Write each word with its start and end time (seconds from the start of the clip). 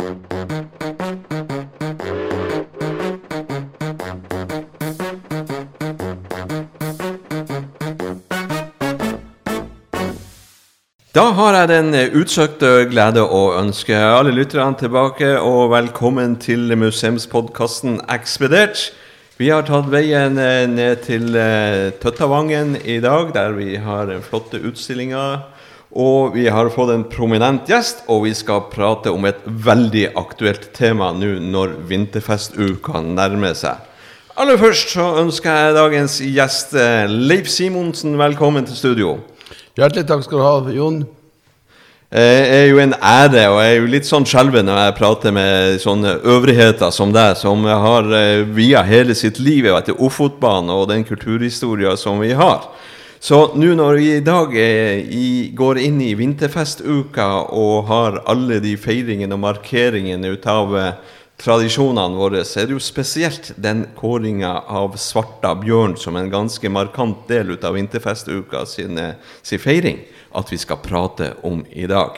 Da 0.00 0.06
har 0.06 0.14
jeg 11.52 11.68
den 11.68 11.92
utsøkte 12.16 12.88
glede 12.88 13.20
å 13.20 13.52
ønske 13.60 13.92
alle 13.92 14.32
lytterne 14.32 14.72
tilbake, 14.80 15.36
og 15.36 15.68
velkommen 15.74 16.40
til 16.40 16.72
museumspodkasten 16.80 18.00
Ekspedert. 18.08 18.96
Vi 19.36 19.52
har 19.52 19.68
tatt 19.68 19.92
veien 19.92 20.40
eh, 20.40 20.64
ned 20.64 21.04
til 21.04 21.36
eh, 21.36 21.92
Tøttavangen 22.00 22.80
i 22.80 23.04
dag, 23.04 23.36
der 23.36 23.52
vi 23.52 23.76
har 23.76 24.16
flotte 24.24 24.64
utstillinger. 24.64 25.59
Og 25.90 26.36
vi 26.36 26.44
har 26.46 26.68
fått 26.70 26.92
en 26.94 27.04
prominent 27.10 27.66
gjest, 27.66 28.04
og 28.06 28.22
vi 28.28 28.34
skal 28.38 28.68
prate 28.70 29.10
om 29.10 29.24
et 29.26 29.40
veldig 29.42 30.12
aktuelt 30.18 30.68
tema 30.76 31.10
nå 31.10 31.32
når 31.42 31.80
vinterfestuka 31.90 33.02
nærmer 33.02 33.56
seg. 33.58 33.80
Aller 34.38 34.56
først 34.60 34.94
så 34.94 35.08
ønsker 35.18 35.50
jeg 35.50 35.74
dagens 35.74 36.20
gjest 36.22 36.76
eh, 36.78 37.10
Leif 37.10 37.50
Simonsen 37.50 38.14
velkommen 38.20 38.68
til 38.68 38.78
studio. 38.78 39.16
Hjertelig 39.74 40.06
takk 40.06 40.22
skal 40.24 40.38
du 40.38 40.44
ha, 40.46 40.52
Jon. 40.76 41.00
Det 42.10 42.22
er 42.22 42.64
jo 42.70 42.78
en 42.82 42.94
ære, 42.94 43.42
og 43.50 43.58
jeg 43.62 43.74
er 43.74 43.76
jo 43.76 43.90
litt 43.90 44.06
sånn 44.06 44.24
skjelven 44.26 44.66
når 44.66 44.80
jeg 44.80 44.94
prater 44.96 45.34
med 45.34 45.76
sånne 45.82 46.16
øvrigheter 46.26 46.94
som 46.94 47.10
deg, 47.14 47.34
som 47.38 47.66
har 47.66 48.06
eh, 48.14 48.46
via 48.46 48.86
hele 48.86 49.18
sitt 49.18 49.42
liv 49.42 49.66
etter 49.74 49.98
Ofotbanen 49.98 50.70
og 50.74 50.88
den 50.90 51.02
kulturhistoria 51.06 51.96
som 51.98 52.22
vi 52.22 52.30
har. 52.38 52.70
Så 53.20 53.36
nå 53.52 53.74
når 53.76 53.98
vi 54.00 54.06
i 54.16 54.22
dag 54.24 54.54
er, 54.56 55.02
i, 55.12 55.50
går 55.52 55.78
inn 55.82 55.98
i 56.00 56.14
vinterfestuka 56.16 57.26
og 57.52 57.90
har 57.90 58.16
alle 58.32 58.62
de 58.64 58.72
feiringene 58.80 59.36
og 59.36 59.42
markeringene 59.42 60.30
ut 60.32 60.48
av 60.48 60.72
eh, 60.80 60.94
tradisjonene 61.40 62.16
våre, 62.16 62.40
så 62.48 62.62
er 62.62 62.70
det 62.70 62.78
jo 62.78 62.80
spesielt 62.80 63.52
den 63.60 63.84
kåringa 63.98 64.54
av 64.72 64.96
Svarta 64.96 65.52
bjørn 65.60 65.98
som 66.00 66.16
en 66.16 66.32
ganske 66.32 66.72
markant 66.72 67.28
del 67.28 67.52
ut 67.52 67.68
av 67.68 67.76
vinterfestuka 67.76 68.64
sin, 68.64 68.96
eh, 68.96 69.20
sin 69.44 69.60
feiring 69.60 70.00
at 70.32 70.48
vi 70.48 70.56
skal 70.64 70.80
prate 70.80 71.34
om 71.44 71.60
i 71.76 71.84
dag. 71.92 72.16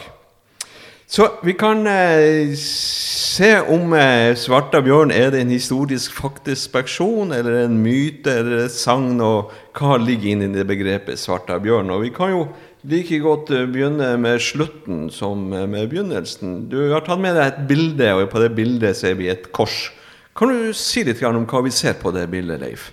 Så 1.12 1.26
vi 1.42 1.52
kan 1.52 1.86
eh, 1.86 2.54
se 2.56 3.48
om 3.60 3.90
eh, 3.92 4.32
Svarta 4.40 4.78
bjørn 4.80 5.10
er 5.12 5.26
det 5.34 5.42
en 5.42 5.50
historisk 5.52 6.14
faktisk 6.16 6.70
speksjon, 6.70 7.34
eller 7.36 7.66
en 7.66 7.74
myte 7.84 8.32
eller 8.32 8.62
et 8.62 8.72
sagn, 8.72 9.20
og 9.20 9.50
hva 9.76 9.98
ligger 10.00 10.30
inn 10.32 10.46
i 10.46 10.48
det 10.54 10.64
begrepet 10.70 11.20
Svarta 11.20 11.58
bjørn. 11.60 11.92
Og 11.92 12.06
vi 12.06 12.14
kan 12.16 12.32
jo 12.32 12.46
like 12.88 13.20
godt 13.20 13.52
eh, 13.52 13.68
begynne 13.68 14.08
med 14.24 14.40
slutten 14.40 15.04
som 15.12 15.52
eh, 15.52 15.68
med 15.68 15.92
begynnelsen. 15.92 16.56
Du 16.72 16.78
har 16.94 17.04
tatt 17.04 17.20
med 17.20 17.36
deg 17.36 17.44
et 17.50 17.60
bilde, 17.68 18.08
og 18.16 18.32
på 18.32 18.46
det 18.46 18.54
bildet 18.56 18.96
ser 18.96 19.20
vi 19.20 19.28
et 19.28 19.50
kors. 19.52 19.90
Kan 20.32 20.48
du 20.48 20.72
si 20.72 21.04
litt 21.04 21.20
om 21.28 21.44
hva 21.44 21.64
vi 21.68 21.76
ser 21.76 22.00
på 22.00 22.16
det 22.16 22.24
bildet, 22.32 22.64
Leif? 22.64 22.88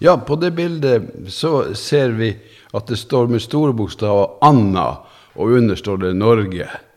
Ja, 0.00 0.16
på 0.16 0.40
det 0.40 0.54
bildet 0.56 1.12
så 1.28 1.74
ser 1.76 2.16
vi 2.16 2.32
at 2.72 2.88
det 2.88 2.96
står 2.96 3.28
med 3.28 3.44
store 3.44 3.76
bokstaver 3.76 4.38
'Anna', 4.40 5.04
og 5.36 5.58
under 5.60 5.76
står 5.76 6.06
det 6.08 6.16
Norge. 6.16 6.87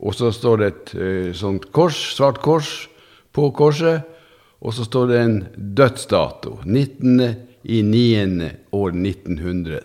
Og 0.00 0.14
så 0.14 0.32
står 0.32 0.60
det 0.60 0.66
et 0.66 0.94
eh, 0.94 1.30
sånt 1.36 1.70
kors, 1.72 1.98
svart 2.16 2.42
kors 2.44 2.88
på 3.32 3.48
korset, 3.56 4.04
og 4.60 4.74
så 4.74 4.84
står 4.84 5.06
det 5.12 5.20
en 5.20 5.38
dødsdato. 5.56 6.58
19. 6.64 7.22
i 7.62 7.82
9. 7.82 8.50
år 8.76 8.90
1900. 8.90 9.80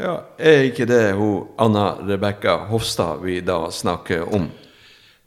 Ja, 0.00 0.20
Er 0.38 0.62
ikke 0.70 0.86
det 0.88 1.12
hun 1.12 1.46
Anna 1.58 1.94
Rebekka 2.08 2.56
Hofstad 2.70 3.20
vi 3.22 3.40
da 3.44 3.70
snakker 3.70 4.34
om? 4.34 4.48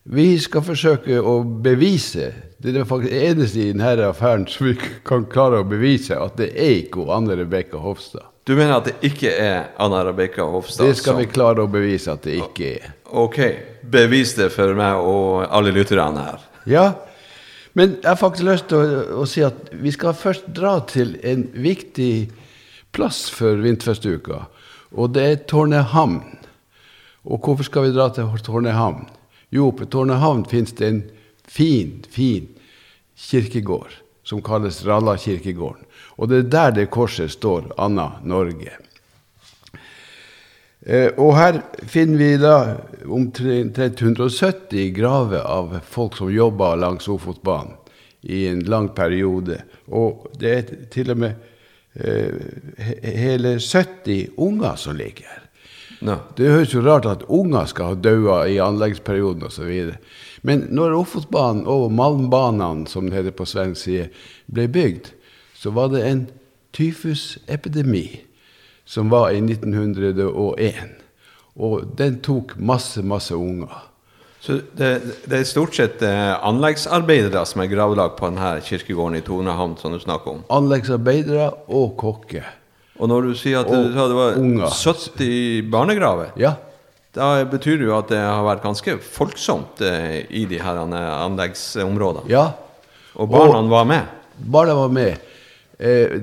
Vi 0.03 0.39
skal 0.41 0.65
forsøke 0.65 1.19
å 1.21 1.37
bevise 1.43 2.31
Det 2.57 2.73
er 2.75 2.87
faktisk 2.87 3.11
det 3.11 3.21
eneste 3.29 3.59
i 3.59 3.71
denne 3.71 4.07
affæren 4.07 4.47
som 4.47 4.67
vi 4.67 4.73
kan 5.05 5.25
klare 5.29 5.61
å 5.61 5.67
bevise, 5.67 6.15
at 6.15 6.37
det 6.39 6.53
er 6.55 6.77
ikke 6.79 7.03
hun 7.03 7.11
Anna 7.11 7.35
Rebekka 7.35 7.81
Hofstad. 7.83 8.23
Du 8.47 8.55
mener 8.55 8.77
at 8.77 8.87
det 8.87 8.95
ikke 9.11 9.31
er 9.35 9.73
Anna 9.79 10.01
Rebekka 10.07 10.47
Hofstad? 10.47 10.87
Det 10.87 10.97
skal 10.99 11.19
vi 11.19 11.27
klare 11.31 11.63
å 11.63 11.71
bevise 11.71 12.15
at 12.15 12.23
det 12.23 12.37
ikke 12.39 12.69
er. 12.77 12.93
Ok, 13.13 13.37
bevis 13.85 14.31
det 14.33 14.47
for 14.55 14.73
meg 14.77 14.97
og 15.05 15.43
alle 15.53 15.73
lytterne 15.75 16.23
her. 16.25 16.45
Ja, 16.65 16.85
men 17.77 17.99
jeg 17.99 18.09
har 18.09 18.17
faktisk 18.17 18.47
lyst 18.47 18.71
til 18.71 18.81
å, 18.81 19.01
å, 19.21 19.25
si 19.29 19.43
at 19.45 19.69
vi 19.77 19.91
skal 19.93 20.15
først 20.17 20.47
dra 20.55 20.79
til 20.89 21.13
en 21.21 21.43
viktig 21.53 22.31
plass 22.93 23.27
for 23.33 23.61
vinterfestuka, 23.61 24.47
og 24.97 25.13
det 25.13 25.25
er 25.29 25.43
Tårnehamn. 25.49 26.23
Og 27.23 27.45
hvorfor 27.45 27.69
skal 27.69 27.87
vi 27.87 27.93
dra 27.93 28.09
til 28.13 28.29
Tårnehamn? 28.45 29.05
Jo, 29.53 29.69
på 29.77 29.85
Tårnehamn 29.85 30.47
finnes 30.49 30.73
det 30.79 30.89
en 30.89 31.03
fin, 31.45 31.99
fin 32.09 32.49
kirkegård 33.29 33.99
som 34.25 34.41
kalles 34.41 34.81
Ralla 34.87 35.13
kirkegården. 35.21 35.85
Og 36.17 36.29
det 36.29 36.39
er 36.39 36.49
der 36.49 36.75
det 36.79 36.89
korset 36.93 37.33
står, 37.37 37.69
Anna 37.77 38.15
Norge. 38.23 38.77
Eh, 40.85 41.13
og 41.15 41.37
her 41.37 41.61
finner 41.87 42.19
vi 42.19 42.31
da 42.41 42.55
omtrent 43.07 43.79
170 44.01 44.91
graver 44.95 45.45
av 45.47 45.77
folk 45.87 46.17
som 46.19 46.31
jobba 46.33 46.73
langs 46.75 47.07
Ofotbanen 47.07 47.77
i 48.21 48.45
en 48.47 48.63
lang 48.67 48.89
periode. 48.95 49.61
Og 49.87 50.27
det 50.39 50.51
er 50.51 50.75
til 50.91 51.13
og 51.13 51.21
med 51.23 51.39
eh, 51.95 52.35
hele 53.03 53.55
70 53.59 54.35
unger 54.37 54.75
som 54.79 54.99
ligger 54.99 55.27
her. 55.27 55.39
No. 56.03 56.17
Det 56.35 56.49
høres 56.51 56.73
jo 56.73 56.83
rart 56.83 57.07
at 57.07 57.23
unger 57.31 57.67
skal 57.71 57.93
ha 57.93 57.95
daua 57.95 58.41
i 58.51 58.59
anleggsperioden 58.59 59.45
osv. 59.47 59.93
Men 60.43 60.65
når 60.75 60.97
Ofotbanen 60.99 61.63
og 61.69 61.93
Malmbanene, 61.95 62.89
som 62.91 63.07
det 63.07 63.21
heter 63.21 63.35
på 63.37 63.47
svensk 63.47 63.85
side, 63.85 64.09
ble 64.51 64.67
bygd, 64.67 65.13
så 65.55 65.71
var 65.71 65.93
det 65.93 66.03
en 66.03 66.25
tyfusepidemi 66.75 68.07
som 68.85 69.09
var 69.09 69.31
i 69.31 69.41
1901. 69.41 70.99
Og 71.53 71.83
den 71.97 72.19
tok 72.25 72.55
masse, 72.57 73.03
masse 73.05 73.35
unger. 73.35 73.89
Så 74.43 74.57
det, 74.75 74.89
det 75.29 75.37
er 75.39 75.45
stort 75.47 75.77
sett 75.77 76.01
eh, 76.03 76.33
anleggsarbeidere 76.43 77.45
som 77.47 77.61
er 77.63 77.69
gravlagt 77.71 78.17
på 78.17 78.27
denne 78.27 78.57
kirkegården 78.65 79.21
i 79.21 79.23
Tornehamn, 79.23 79.77
som 79.79 79.93
du 79.95 80.01
snakker 80.03 80.33
om? 80.33 80.41
Anleggsarbeidere 80.51 81.47
og 81.71 81.93
kokker. 82.01 82.49
Og 82.99 83.07
når 83.09 83.29
du 83.29 83.37
sier 83.39 83.61
at 83.61 83.71
du 83.71 83.93
sa 83.93 84.09
det 84.11 84.17
var 84.17 84.35
unger. 84.41 84.67
70 84.67 85.69
barnegraver, 85.71 86.33
ja. 86.37 86.57
da 87.15 87.29
betyr 87.49 87.79
det 87.79 87.87
jo 87.87 87.95
at 87.95 88.11
det 88.11 88.19
har 88.19 88.43
vært 88.45 88.65
ganske 88.65 88.97
folksomt 88.99 89.81
eh, 89.87 90.25
i 90.27 90.43
de 90.49 90.59
her 90.59 90.81
anleggsområdene? 90.83 92.27
Ja. 92.33 92.49
Og 93.15 93.31
barna 93.31 93.61
og 93.61 93.71
var 93.71 93.87
med? 93.87 94.11
Barna 94.43 94.75
var 94.75 94.91
med 94.91 95.32
eh, 95.83 96.15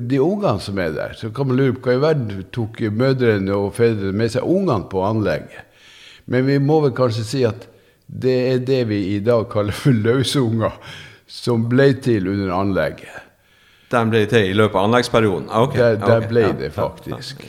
de 0.00 0.20
ungene 0.20 0.60
som 0.62 0.78
er 0.78 0.92
der, 0.94 1.16
så 1.16 1.30
kan 1.34 1.48
man 1.48 1.58
lure 1.58 1.76
på 1.76 1.88
hva 1.88 1.96
i 1.96 2.02
verden 2.02 2.44
tok 2.54 2.80
mødrene 2.92 3.56
og 3.56 3.72
fedrene 3.76 4.16
med 4.16 4.34
seg 4.34 4.46
ungene 4.46 4.88
på 4.90 5.02
anlegget. 5.06 5.64
Men 6.28 6.44
vi 6.46 6.58
må 6.60 6.82
vel 6.84 6.94
kanskje 6.96 7.24
si 7.24 7.44
at 7.48 7.66
det 8.08 8.36
er 8.52 8.64
det 8.64 8.82
vi 8.88 9.00
i 9.14 9.20
dag 9.24 9.46
kaller 9.52 9.76
for 9.76 9.96
løsunger, 9.96 10.76
som 11.28 11.66
ble 11.68 11.90
til 12.04 12.28
under 12.30 12.54
anlegget. 12.56 13.24
De 13.92 14.00
ble 14.08 14.24
til 14.28 14.50
i 14.50 14.56
løpet 14.56 14.76
av 14.76 14.88
anleggsperioden? 14.88 15.48
Ok. 15.52 15.76
Der, 15.76 15.96
Der, 15.96 16.18
okay. 16.18 16.28
ble 16.28 16.44
ja, 16.44 16.52
det 16.56 16.70
faktisk. 16.76 17.44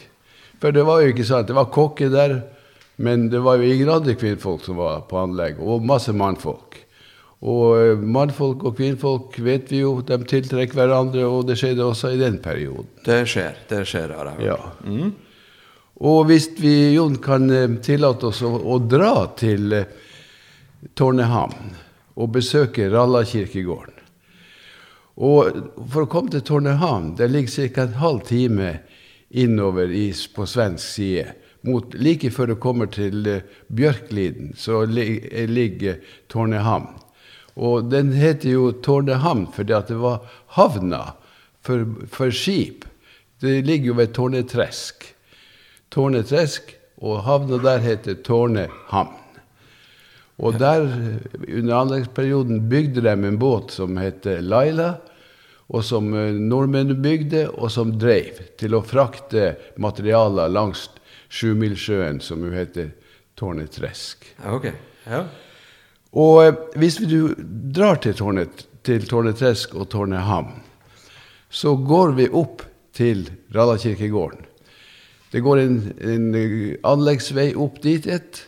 For 0.59 0.75
det 0.75 0.84
var 0.88 1.03
jo 1.03 1.12
ikke 1.13 1.28
sant, 1.28 1.47
det 1.47 1.56
var 1.56 1.72
kokker 1.72 2.12
der, 2.12 2.41
men 3.00 3.29
det 3.31 3.40
var 3.44 3.59
jo 3.59 3.68
ingen 3.68 3.91
andre 3.91 4.16
kvinnfolk 4.19 4.63
som 4.66 4.79
var 4.79 5.06
på 5.08 5.19
anlegget, 5.22 5.63
og 5.63 5.85
masse 5.88 6.12
mannfolk. 6.16 6.81
Og 7.39 7.77
eh, 7.79 8.01
mannfolk 8.03 8.66
og 8.67 8.75
kvinnfolk 8.75 9.38
vet 9.44 9.72
vi 9.72 9.79
jo, 9.85 10.00
de 10.03 10.17
tiltrekker 10.27 10.75
hverandre, 10.75 11.23
og 11.23 11.47
det 11.47 11.55
skjedde 11.59 11.85
også 11.88 12.11
i 12.11 12.19
den 12.19 12.39
perioden. 12.44 12.89
Det 13.05 13.22
skjer, 13.31 13.61
det 13.69 13.85
skjer, 13.88 14.16
har 14.17 14.33
jeg 14.33 14.41
hørt. 14.41 14.47
Ja. 14.50 14.59
Mm. 14.83 15.13
Og 16.09 16.19
hvis 16.28 16.49
vi, 16.59 16.73
Jon, 16.95 17.16
kan 17.23 17.47
eh, 17.51 17.79
tillate 17.83 18.31
oss 18.31 18.44
å, 18.44 18.51
å 18.51 18.79
dra 18.83 19.29
til 19.39 19.72
eh, 19.79 19.88
Tårnehamn 20.96 21.73
og 22.19 22.29
besøke 22.35 22.85
Ralla 22.87 23.25
kirkegården 23.28 23.97
Og 25.19 25.58
for 25.91 26.05
å 26.05 26.11
komme 26.11 26.31
til 26.31 26.43
Tårnehamn, 26.47 27.14
det 27.19 27.28
ligger 27.31 27.67
ca. 27.75 27.84
en 27.84 27.99
halv 27.99 28.23
time 28.28 28.78
innover 29.29 29.91
i, 29.91 30.09
på 30.35 30.47
svensk 30.47 30.85
side. 30.96 31.25
Mot, 31.67 31.93
like 31.99 32.31
før 32.31 32.53
du 32.53 32.55
kommer 32.55 32.87
til 32.87 33.28
Bjørkliden, 33.67 34.53
så 34.55 34.85
ligger 34.87 35.99
Tårnehamn. 36.31 36.96
Og 37.59 37.90
den 37.91 38.14
heter 38.16 38.53
jo 38.56 38.72
Tårnehamn 38.72 39.50
fordi 39.52 39.76
at 39.76 39.91
det 39.91 40.00
var 40.00 40.23
havna 40.56 41.02
for, 41.66 41.84
for 42.11 42.32
skip. 42.32 42.85
Det 43.44 43.61
ligger 43.67 43.91
jo 43.91 43.97
ved 44.00 44.14
Tårnetresk. 44.16 45.08
Tårnetresk, 45.91 46.76
og 47.03 47.23
havna 47.28 47.59
der 47.64 47.84
heter 47.84 48.20
Tårnehamn. 48.23 49.17
Og 50.40 50.56
der, 50.56 50.85
under 51.52 51.73
anleggsperioden, 51.76 52.61
bygde 52.72 53.03
de 53.03 53.11
en 53.11 53.40
båt 53.40 53.73
som 53.76 53.97
heter 54.00 54.40
Laila, 54.40 54.94
og 55.70 55.84
som 55.85 56.08
nordmenn 56.08 56.47
nordmennene 56.50 56.96
bygde, 57.03 57.44
og 57.52 57.72
som 57.76 57.91
dreiv 58.00 58.40
til 58.58 58.78
å 58.78 58.82
frakte 58.85 59.52
materialer 59.78 60.50
langs 60.50 60.88
Sjumilsjøen, 61.29 62.23
som 62.23 62.41
jo 62.47 62.53
heter 62.55 62.94
Tårnetresk. 63.38 64.32
Okay. 64.47 64.73
Ja. 65.05 65.26
Og 66.17 66.44
eh, 66.46 66.56
hvis 66.79 67.00
du 67.06 67.34
drar 67.73 68.02
til, 68.03 68.16
Tårnet, 68.17 68.66
til 68.85 69.06
Tårnetresk 69.09 69.76
og 69.78 69.90
Tårnehamn, 69.94 70.56
så 71.50 71.76
går 71.76 72.14
vi 72.17 72.29
opp 72.29 72.64
til 72.94 73.28
Radakirkegården. 73.56 74.46
Det 75.29 75.41
går 75.46 75.61
en, 75.61 75.78
en 76.02 76.29
anleggsvei 76.90 77.52
opp 77.58 77.78
dit, 77.84 78.06
et, 78.09 78.41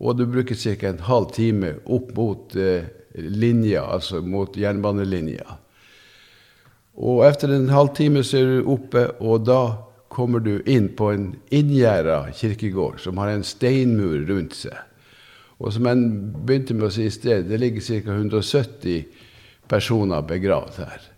og 0.00 0.16
du 0.18 0.24
bruker 0.26 0.56
ca. 0.56 0.88
en 0.88 1.04
halv 1.04 1.32
time 1.36 1.74
opp 1.84 2.14
mot 2.16 2.56
eh, 2.56 2.88
linja, 3.14 3.84
altså 3.84 4.22
mot 4.24 4.56
jernbanelinja. 4.56 5.58
Og 6.96 7.24
etter 7.24 7.52
en 7.54 7.70
halvtime 7.72 8.24
så 8.24 8.40
er 8.40 8.50
du 8.50 8.72
oppe, 8.74 9.06
og 9.20 9.44
da 9.48 9.62
kommer 10.12 10.42
du 10.44 10.58
inn 10.68 10.90
på 10.96 11.08
en 11.12 11.28
inngjerda 11.52 12.26
kirkegård 12.36 13.00
som 13.00 13.20
har 13.20 13.32
en 13.32 13.44
steinmur 13.46 14.26
rundt 14.28 14.56
seg. 14.56 14.76
Og 15.62 15.72
som 15.72 15.86
jeg 15.86 16.06
begynte 16.42 16.74
med 16.74 16.88
å 16.88 16.92
si 16.92 17.06
i 17.06 17.14
sted, 17.14 17.46
det 17.46 17.60
ligger 17.62 17.84
ca. 17.86 18.16
170 18.18 19.04
personer 19.70 20.24
begravd 20.26 20.80
her. 20.82 21.08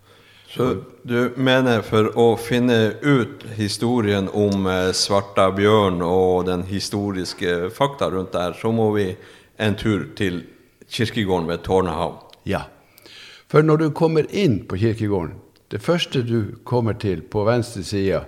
Så 0.55 0.67
du 1.03 1.33
mener 1.35 1.81
for 1.83 2.13
å 2.15 2.27
finne 2.39 2.93
ut 3.01 3.41
historien 3.57 4.29
om 4.31 4.69
eh, 4.71 4.93
Svarta 4.95 5.49
bjørn 5.51 5.99
og 6.05 6.45
den 6.47 6.63
historiske 6.69 7.71
fakta 7.75 8.07
rundt 8.13 8.31
der, 8.37 8.55
så 8.55 8.71
må 8.71 8.91
vi 8.95 9.09
en 9.59 9.75
tur 9.75 10.05
til 10.15 10.45
kirkegården 10.87 11.49
ved 11.49 11.65
Tårnehavn? 11.65 12.21
Ja. 12.47 12.67
For 13.51 13.65
når 13.65 13.81
du 13.81 13.89
kommer 13.97 14.29
inn 14.31 14.61
på 14.69 14.79
kirkegården, 14.79 15.35
det 15.73 15.81
første 15.83 16.23
du 16.23 16.55
kommer 16.63 16.95
til 17.01 17.25
på 17.25 17.43
venstre 17.49 17.83
side, 17.83 18.23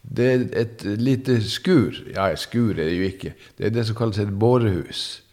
det 0.00 0.32
er 0.32 0.48
et 0.62 0.84
lite 0.96 1.40
skur. 1.44 1.98
Ja, 2.14 2.30
skur 2.38 2.72
er 2.78 2.86
det 2.86 2.96
jo 2.96 3.08
ikke. 3.10 3.34
Det 3.58 3.68
er 3.68 3.74
det 3.74 3.88
som 3.88 3.98
kalles 3.98 4.22
et 4.22 4.32
bårehus. 4.32 5.25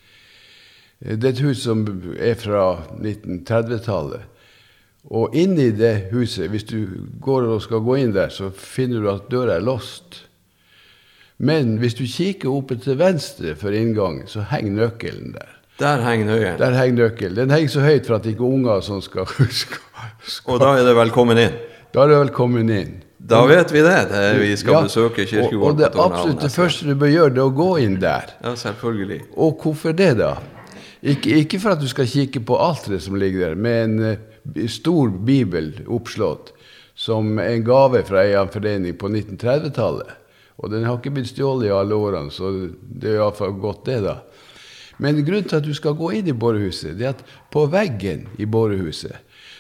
Det 0.99 1.23
er 1.23 1.33
et 1.33 1.41
hus 1.43 1.63
som 1.65 1.81
er 2.15 2.37
fra 2.39 2.67
1930-tallet. 2.99 4.29
Og 5.11 5.35
inni 5.35 5.71
det 5.75 6.13
huset, 6.13 6.47
hvis 6.51 6.63
du 6.69 6.85
går 7.21 7.49
og 7.51 7.63
skal 7.65 7.83
gå 7.83 7.97
inn 7.99 8.13
der, 8.15 8.31
så 8.31 8.51
finner 8.55 9.03
du 9.03 9.09
at 9.11 9.27
døra 9.31 9.57
er 9.57 9.65
låst. 9.65 10.21
Men 11.43 11.75
hvis 11.81 11.97
du 11.99 12.05
kikker 12.07 12.53
oppe 12.53 12.77
til 12.79 12.95
venstre 13.01 13.57
for 13.59 13.75
inngangen, 13.75 14.29
så 14.31 14.45
henger 14.53 14.77
nøkkelen 14.77 15.33
der. 15.35 15.49
Der 15.81 16.03
henger 16.05 16.29
nøkkelen. 16.29 16.59
Der 16.61 16.77
henger 16.77 16.95
nøkkelen. 17.01 17.35
Den 17.35 17.51
henger 17.51 17.73
så 17.73 17.83
høyt 17.83 18.07
for 18.07 18.15
at 18.15 18.29
ikke 18.29 18.47
unger 18.47 18.79
som 18.85 19.01
skal, 19.01 19.27
skal, 19.63 19.81
skal, 20.23 20.53
Og 20.53 20.61
da 20.61 20.75
er 20.77 20.87
det 20.87 20.95
velkommen 20.95 21.41
inn? 21.41 21.57
Da 21.93 22.05
er 22.05 22.13
det 22.13 22.21
velkommen 22.29 22.71
inn. 22.71 23.01
Da 23.23 23.41
vet 23.47 23.71
vi 23.71 23.83
det. 23.83 23.99
det 24.11 24.23
vi 24.39 24.55
skal 24.59 24.77
ja, 24.77 24.81
besøke 24.87 25.25
kirkegården. 25.25 25.61
Og, 25.61 25.69
og 25.69 25.77
det 25.79 25.91
absolutt 26.05 26.41
det 26.43 26.51
første 26.51 26.87
du 26.87 26.95
bør 26.99 27.11
gjøre, 27.11 27.35
det 27.35 27.43
er 27.43 27.51
å 27.51 27.53
gå 27.55 27.69
inn 27.83 27.99
der. 28.01 28.33
Ja, 28.43 28.55
selvfølgelig. 28.59 29.21
Og 29.35 29.63
hvorfor 29.63 29.95
det, 29.95 30.11
da? 30.19 30.33
Ikke, 31.03 31.35
ikke 31.44 31.59
for 31.59 31.75
at 31.75 31.81
du 31.83 31.89
skal 31.91 32.07
kikke 32.07 32.39
på 32.47 32.57
alteret 32.63 33.03
som 33.03 33.17
ligger 33.19 33.50
der, 33.50 33.59
med 33.59 33.83
en 33.83 34.03
uh, 34.15 34.67
stor 34.71 35.11
bibel 35.27 35.73
oppslått 35.91 36.53
som 36.95 37.39
en 37.41 37.65
gave 37.65 38.03
fra 38.07 38.23
en 38.23 38.51
forening 38.53 38.95
på 39.00 39.09
1930-tallet. 39.09 40.13
Og 40.61 40.71
den 40.71 40.85
har 40.88 41.00
ikke 41.00 41.11
blitt 41.15 41.33
stjålet 41.33 41.67
i 41.67 41.73
alle 41.73 41.97
årene, 41.97 42.31
så 42.31 42.51
det 42.79 43.09
er 43.09 43.17
iallfall 43.17 43.55
godt, 43.59 43.83
det, 43.89 44.00
da. 44.05 44.19
Men 45.01 45.23
grunnen 45.25 45.50
til 45.50 45.59
at 45.59 45.65
du 45.65 45.73
skal 45.75 45.97
gå 45.97 46.11
inn 46.19 46.29
i 46.29 46.38
borehuset, 46.38 46.94
det 47.00 47.09
er 47.09 47.15
at 47.17 47.23
på 47.51 47.65
veggen 47.73 48.27
i 48.38 48.45
borehuset 48.45 49.17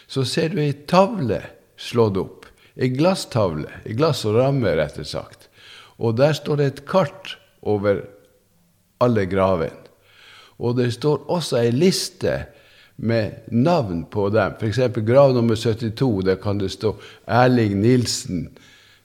så 0.07 0.23
ser 0.29 0.53
du 0.53 0.61
ei 0.61 0.75
tavle 0.87 1.41
slått 1.79 2.19
opp. 2.21 2.45
Ei 2.77 2.89
glasstavle, 2.93 3.69
ei 3.85 3.95
glass 3.97 4.23
og 4.29 4.37
ramme, 4.37 4.71
rett 4.77 4.99
og 5.01 5.09
sagt. 5.09 5.49
Og 5.97 6.15
der 6.17 6.37
står 6.37 6.59
det 6.59 6.67
et 6.69 6.83
kart 6.89 7.35
over 7.61 8.05
alle 9.03 9.25
gravene. 9.29 9.82
Og 10.59 10.77
det 10.77 10.91
står 10.93 11.25
også 11.31 11.61
ei 11.61 11.71
liste 11.71 12.35
med 12.95 13.47
navn 13.51 14.05
på 14.11 14.27
dem. 14.33 14.53
F.eks. 14.59 14.79
grav 15.05 15.33
nummer 15.33 15.55
72. 15.55 16.23
Der 16.25 16.37
kan 16.41 16.61
det 16.61 16.71
stå 16.75 16.95
Erling 17.25 17.79
Nilsen, 17.81 18.49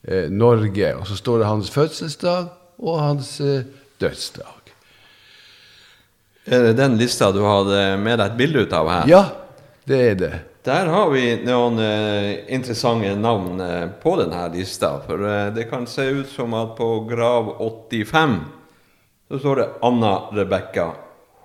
eh, 0.03 0.29
Norge. 0.31 0.95
Og 0.97 1.07
så 1.09 1.17
står 1.17 1.39
det 1.39 1.51
hans 1.51 1.71
fødselsdag 1.71 2.53
og 2.79 3.01
hans 3.01 3.41
eh, 3.41 3.65
dødsdag. 4.01 4.55
Er 6.49 6.63
det 6.63 6.77
den 6.79 6.97
lista 6.97 7.33
du 7.33 7.43
hadde 7.45 7.81
med 8.01 8.21
deg 8.21 8.31
et 8.31 8.39
bilde 8.39 8.63
ut 8.65 8.77
av 8.77 8.89
her? 8.89 9.09
Ja, 9.11 9.25
det 9.89 9.99
er 10.13 10.15
det. 10.21 10.37
Der 10.69 10.89
har 10.93 11.11
vi 11.13 11.25
noen 11.47 11.79
eh, 11.81 12.45
interessante 12.53 13.15
navn 13.17 13.61
eh, 13.61 13.89
på 14.03 14.15
denne 14.21 14.47
lista. 14.53 14.99
For 15.05 15.25
eh, 15.25 15.51
det 15.57 15.69
kan 15.71 15.87
se 15.89 16.09
ut 16.09 16.29
som 16.29 16.57
at 16.59 16.75
på 16.77 16.89
grav 17.09 17.55
85 17.89 18.39
så 19.29 19.39
står 19.41 19.61
det 19.61 19.69
Anna 19.85 20.13
Rebekka 20.33 20.91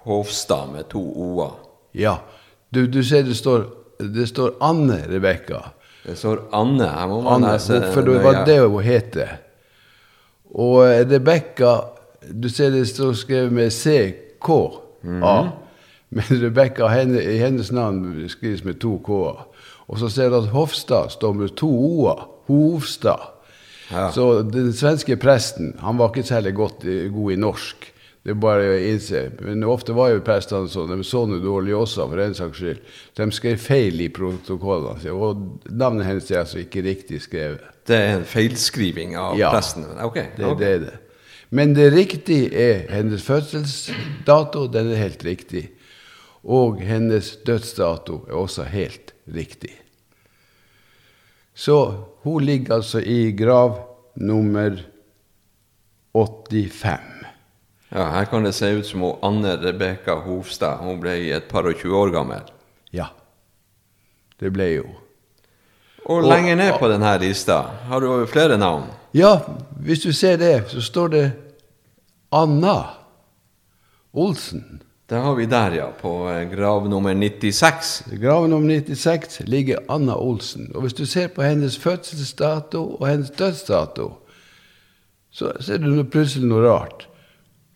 Hofstad 0.03 0.71
med 0.73 0.89
to 0.91 1.01
o-er. 1.01 1.55
Ja. 1.93 2.17
Du, 2.73 2.87
du, 2.87 3.03
ser 3.03 3.23
det 3.23 3.37
står, 3.37 3.65
det 3.99 4.27
står 4.27 4.55
Anne 4.61 4.99
Rebekka. 5.07 5.61
Det 6.03 6.17
står 6.19 6.47
Anne. 6.51 6.89
Her 6.89 7.07
må 7.07 7.21
man 7.21 7.37
Anne, 7.37 7.53
lese 7.55 7.79
For 7.93 8.05
det 8.07 8.19
var 8.23 8.43
det 8.47 8.59
hun 8.59 8.83
heter. 8.83 9.37
Og 10.53 10.83
Rebekka 11.09 11.75
Du 12.23 12.47
ser 12.49 12.71
det 12.71 12.85
står 12.87 13.13
skrevet 13.19 13.51
med 13.51 13.71
CK. 13.71 14.49
Mm 15.03 15.23
-hmm. 15.23 15.49
Men 16.09 16.23
Rebekka, 16.29 16.87
i 17.03 17.37
hennes 17.37 17.71
navn 17.71 18.29
skrives 18.29 18.63
med 18.63 18.79
to 18.79 19.01
k-er. 19.05 19.47
Og 19.87 19.99
så 19.99 20.09
ser 20.09 20.29
du 20.29 20.35
at 20.35 20.47
Hofstad 20.47 21.09
står 21.09 21.33
med 21.33 21.49
to 21.49 21.69
o-er. 21.69 22.29
Hovstad. 22.47 23.19
Ja. 23.91 24.11
Så 24.11 24.41
den 24.41 24.73
svenske 24.73 25.15
presten 25.15 25.75
han 25.79 25.97
var 25.97 26.09
ikke 26.09 26.23
særlig 26.23 26.55
godt, 26.55 26.83
god 27.13 27.31
i 27.31 27.35
norsk. 27.35 27.92
Det 28.23 28.31
er 28.31 28.39
bare 28.39 28.67
å 28.71 28.79
innse. 28.79 29.25
Men 29.43 29.65
ofte 29.67 29.95
var 29.95 30.13
jo 30.13 30.23
prestene 30.23 30.71
sånn. 30.71 30.93
De 30.93 31.03
så 31.03 31.25
noe 31.27 31.43
dårlig 31.43 31.75
også, 31.75 32.05
for 32.07 32.21
den 32.21 32.35
saks 32.37 32.61
skyld. 32.61 32.79
De 33.19 33.27
skrev 33.35 33.59
feil 33.59 33.99
i 33.99 34.07
protokollene. 34.15 35.11
Og 35.11 35.67
navnet 35.67 36.07
hennes 36.07 36.31
er 36.31 36.43
altså 36.45 36.61
ikke 36.61 36.85
riktig 36.85 37.19
skrevet. 37.25 37.67
Det 37.83 37.99
er 37.99 38.13
en 38.21 38.27
feilskriving 38.27 39.17
av 39.19 39.35
ja, 39.35 39.51
presten? 39.51 39.89
Ok. 39.99 40.21
Det, 40.37 40.47
okay. 40.47 40.59
det 40.61 40.69
er 40.69 40.83
det. 40.85 40.97
Men 41.53 41.75
det 41.75 41.89
riktige 41.93 42.47
er 42.55 42.85
hennes 42.95 43.27
fødselsdato. 43.27 44.69
Den 44.71 44.93
er 44.95 45.03
helt 45.03 45.27
riktig. 45.27 45.67
Og 46.43 46.79
hennes 46.83 47.35
dødsdato 47.43 48.23
er 48.29 48.39
også 48.39 48.69
helt 48.71 49.11
riktig. 49.27 49.75
Så 51.53 51.77
hun 52.23 52.47
ligger 52.47 52.79
altså 52.79 53.03
i 53.03 53.35
grav 53.35 53.83
nummer 54.15 54.79
85. 56.15 57.12
Ja, 57.93 58.07
Her 58.09 58.25
kan 58.25 58.43
det 58.43 58.55
se 58.57 58.71
ut 58.73 58.87
som 58.87 59.01
hun 59.05 59.19
Anne 59.21 59.53
Rebekka 59.61 60.15
Hofstad. 60.25 60.81
Hun 60.81 60.97
ble 61.01 61.13
et 61.29 61.45
par 61.49 61.67
og 61.69 61.77
tjue 61.77 61.93
år 61.93 62.13
gammel. 62.15 62.47
Ja, 62.93 63.11
det 64.41 64.49
ble 64.53 64.69
hun. 64.79 64.95
Og, 66.03 66.17
og 66.17 66.25
lenger 66.27 66.57
ned 66.57 66.73
på 66.81 66.89
denne 66.89 67.11
lista 67.21 67.61
har 67.87 68.01
du 68.01 68.25
flere 68.27 68.57
navn. 68.57 68.89
Ja, 69.13 69.37
hvis 69.79 70.01
du 70.03 70.09
ser 70.11 70.41
det, 70.41 70.65
så 70.73 70.81
står 70.81 71.13
det 71.13 71.27
Anna 72.33 72.79
Olsen. 74.13 74.81
Det 75.09 75.21
har 75.21 75.35
vi 75.37 75.45
der, 75.45 75.77
ja. 75.77 75.87
På 76.01 76.29
eh, 76.31 76.49
grav 76.49 76.89
nummer 76.89 77.13
96. 77.13 78.03
Grav 78.17 78.49
nummer 78.49 78.73
96 78.73 79.39
ligger 79.45 79.85
Anna 79.87 80.17
Olsen. 80.17 80.71
Og 80.75 80.81
hvis 80.81 80.97
du 80.97 81.05
ser 81.05 81.27
på 81.27 81.45
hennes 81.45 81.77
fødselsdato 81.77 82.95
og 82.95 83.07
hennes 83.07 83.29
dødsdato, 83.29 84.11
så 85.31 85.53
ser 85.59 85.77
du 85.77 86.03
plutselig 86.03 86.49
noe 86.49 86.65
rart. 86.65 87.07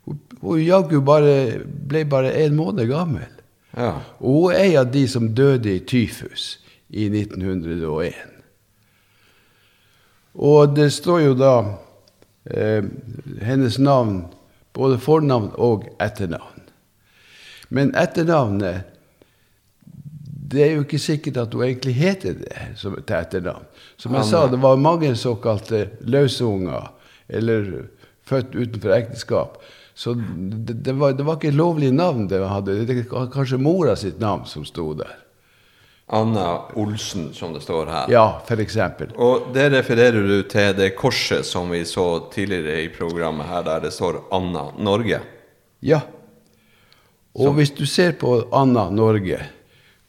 Hun, 0.07 0.19
hun 0.39 0.61
jaggu 0.63 1.01
bare, 1.03 1.59
ble 1.63 2.05
bare 2.07 2.31
en 2.45 2.55
måned 2.55 2.87
gammel. 2.87 3.27
Ja. 3.75 3.99
Og 4.23 4.47
hun 4.47 4.55
er 4.55 4.63
en 4.63 4.79
av 4.85 4.91
de 4.93 5.03
som 5.11 5.29
døde 5.35 5.75
i 5.75 5.83
tyfus 5.83 6.55
i 6.89 7.09
1901. 7.11 8.37
Og 10.37 10.75
det 10.77 10.91
står 10.93 11.23
jo 11.25 11.37
da 11.37 11.53
eh, 12.45 12.85
hennes 13.41 13.79
navn, 13.81 14.21
både 14.77 14.99
fornavn 15.01 15.49
og 15.57 15.87
etternavn. 15.99 16.61
Men 17.69 17.95
etternavnet 17.97 18.93
Det 20.47 20.61
er 20.63 20.69
jo 20.77 20.83
ikke 20.85 20.99
sikkert 21.01 21.37
at 21.41 21.53
hun 21.53 21.65
egentlig 21.65 21.93
heter 21.97 22.37
det 22.39 22.61
som, 22.79 22.93
til 23.03 23.15
etternavn. 23.17 23.65
Som 23.99 24.13
jeg 24.15 24.29
sa, 24.29 24.45
det 24.47 24.61
var 24.63 24.77
mange 24.79 25.09
såkalte 25.19 25.89
løsunger, 26.07 26.85
eller 27.27 27.89
født 28.23 28.55
utenfor 28.55 28.93
ekteskap. 28.95 29.57
Så 29.97 30.13
det, 30.13 30.73
det, 30.73 30.93
var, 30.93 31.15
det 31.17 31.23
var, 31.25 31.39
ikke 31.39 31.49
et 31.49 31.57
lovlig 31.57 31.87
navn 31.89 32.27
det 32.29 32.37
hadde. 32.45 32.75
Det 32.85 33.07
var 33.09 33.31
kanskje 33.33 33.57
mora 33.57 33.95
sitt 33.97 34.19
navn 34.21 34.43
som 34.45 34.65
sto 34.65 34.91
der. 34.99 35.15
Anna 36.13 36.43
Olsen, 36.77 37.31
som 37.33 37.55
det 37.55 37.63
står 37.65 37.89
her. 37.89 38.11
Ja, 38.13 38.27
eksempel. 38.61 39.09
Og 39.17 39.49
det 39.55 39.65
refererer 39.73 40.21
du 40.21 40.43
til 40.47 40.75
det 40.77 40.91
korset 40.95 41.49
som 41.49 41.73
vi 41.73 41.81
så 41.89 42.05
tidligere 42.31 42.85
i 42.85 42.91
programmet 42.93 43.49
her, 43.49 43.65
der 43.65 43.87
det 43.87 43.91
står 43.95 44.21
Anna 44.37 44.69
Norge? 44.77 45.19
Ja. 45.81 46.03
Og 47.33 47.57
hvis 47.57 47.73
du 47.73 47.85
ser 47.89 48.13
på 48.21 48.37
Anna 48.55 48.87
Norge, 48.93 49.41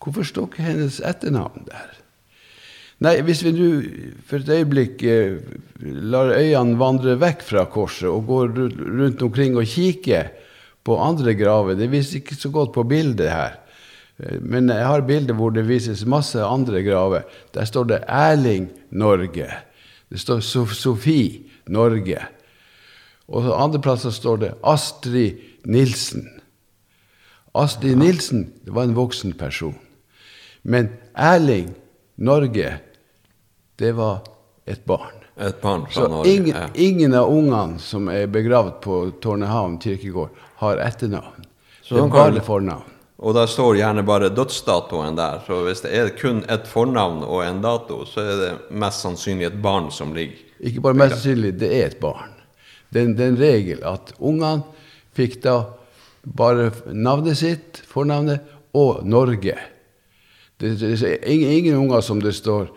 hvorfor 0.05 0.29
står 0.29 0.53
ikke 0.53 0.69
hennes 0.69 1.01
etternavn 1.01 1.65
der? 1.67 1.98
Nei, 2.99 3.21
hvis 3.23 3.45
vi 3.47 3.53
nå 3.55 3.67
for 4.27 4.43
et 4.43 4.49
øyeblikk 4.51 5.03
eh, 5.07 5.37
lar 6.11 6.33
øynene 6.35 6.79
vandre 6.81 7.15
vekk 7.21 7.45
fra 7.47 7.63
korset 7.71 8.09
og 8.11 8.27
går 8.27 8.51
rundt 8.59 9.23
omkring 9.23 9.55
og 9.55 9.69
kikker 9.71 10.33
på 10.83 10.97
andre 10.99 11.35
graver 11.37 11.77
Det 11.79 11.91
viser 11.93 12.19
ikke 12.19 12.35
så 12.35 12.51
godt 12.51 12.73
på 12.75 12.83
bildet 12.89 13.31
her. 13.31 13.55
Eh, 14.19 14.41
Men 14.43 14.69
jeg 14.69 14.87
har 14.87 15.07
bilder 15.07 15.39
hvor 15.39 15.55
det 15.55 15.69
vises 15.69 16.05
masse 16.07 16.43
andre 16.43 16.83
graver. 16.83 17.23
Der 17.55 17.65
står 17.65 17.85
det 17.85 18.05
Erling 18.09 18.69
Norge. 18.91 19.47
Det 20.11 20.19
står 20.21 20.41
Sofie 20.41 21.45
Norge. 21.69 22.19
Og 23.29 23.45
på 23.45 23.55
andre 23.55 23.81
plasser 23.81 24.11
står 24.11 24.37
det 24.37 24.55
Astrid 24.65 25.39
Nilsen. 25.67 26.27
Astrid 27.55 27.97
Nilsen 27.97 28.49
det 28.65 28.75
var 28.75 28.89
en 28.89 28.97
voksen 28.97 29.37
person. 29.39 29.77
Men 30.65 30.91
Erling 31.15 31.77
Norge, 32.19 32.81
det 33.79 33.93
var 33.97 34.19
et 34.67 34.85
barn. 34.85 35.15
Et 35.39 35.61
barn 35.63 35.85
fra 35.87 35.93
Så 36.03 36.09
Norge. 36.11 36.31
ingen, 36.35 36.57
ja. 36.57 36.67
ingen 36.75 37.15
av 37.15 37.31
ungene 37.31 37.79
som 37.79 38.09
er 38.11 38.27
begravd 38.27 38.81
på 38.83 38.97
Tårnehavn 39.23 39.79
kirkegård, 39.81 40.31
har 40.59 40.81
etternavn. 40.83 41.45
Så 41.83 41.95
det 41.95 42.03
er 42.05 42.09
bare 42.13 42.41
fornavn. 42.45 42.95
Og 43.19 43.35
da 43.35 43.47
står 43.51 43.77
gjerne 43.81 44.03
bare 44.07 44.29
dødsdatoen 44.31 45.17
der. 45.19 45.41
Så 45.47 45.61
hvis 45.67 45.81
det 45.83 45.93
er 45.99 46.11
kun 46.19 46.45
et 46.51 46.67
fornavn 46.71 47.23
og 47.27 47.41
en 47.47 47.63
dato, 47.63 48.05
så 48.07 48.21
er 48.23 48.37
det 48.43 48.51
mest 48.71 49.03
sannsynlig 49.03 49.47
et 49.49 49.63
barn 49.63 49.89
som 49.95 50.13
ligger. 50.15 50.39
Ikke 50.61 50.83
bare 50.83 50.95
mest 50.99 51.17
sannsynlig, 51.17 51.55
det 51.59 51.71
er 51.81 51.87
et 51.87 52.01
barn. 52.03 52.35
Det 52.93 53.03
er 53.03 53.27
en- 53.27 53.39
regel 53.39 53.83
at 53.85 54.13
ungene 54.19 54.63
fikk 55.15 55.43
da 55.43 55.57
bare 56.25 56.71
navnet 56.93 57.37
sitt, 57.37 57.83
fornavnet, 57.87 58.41
og 58.75 59.05
Norge. 59.07 59.57
Det, 60.61 60.79
det, 60.81 60.99
det 61.01 61.13
er 61.23 61.29
ingen, 61.31 61.51
ingen 61.51 61.75
unger 61.75 62.01
som 62.01 62.21
det 62.21 62.35
står 62.35 62.69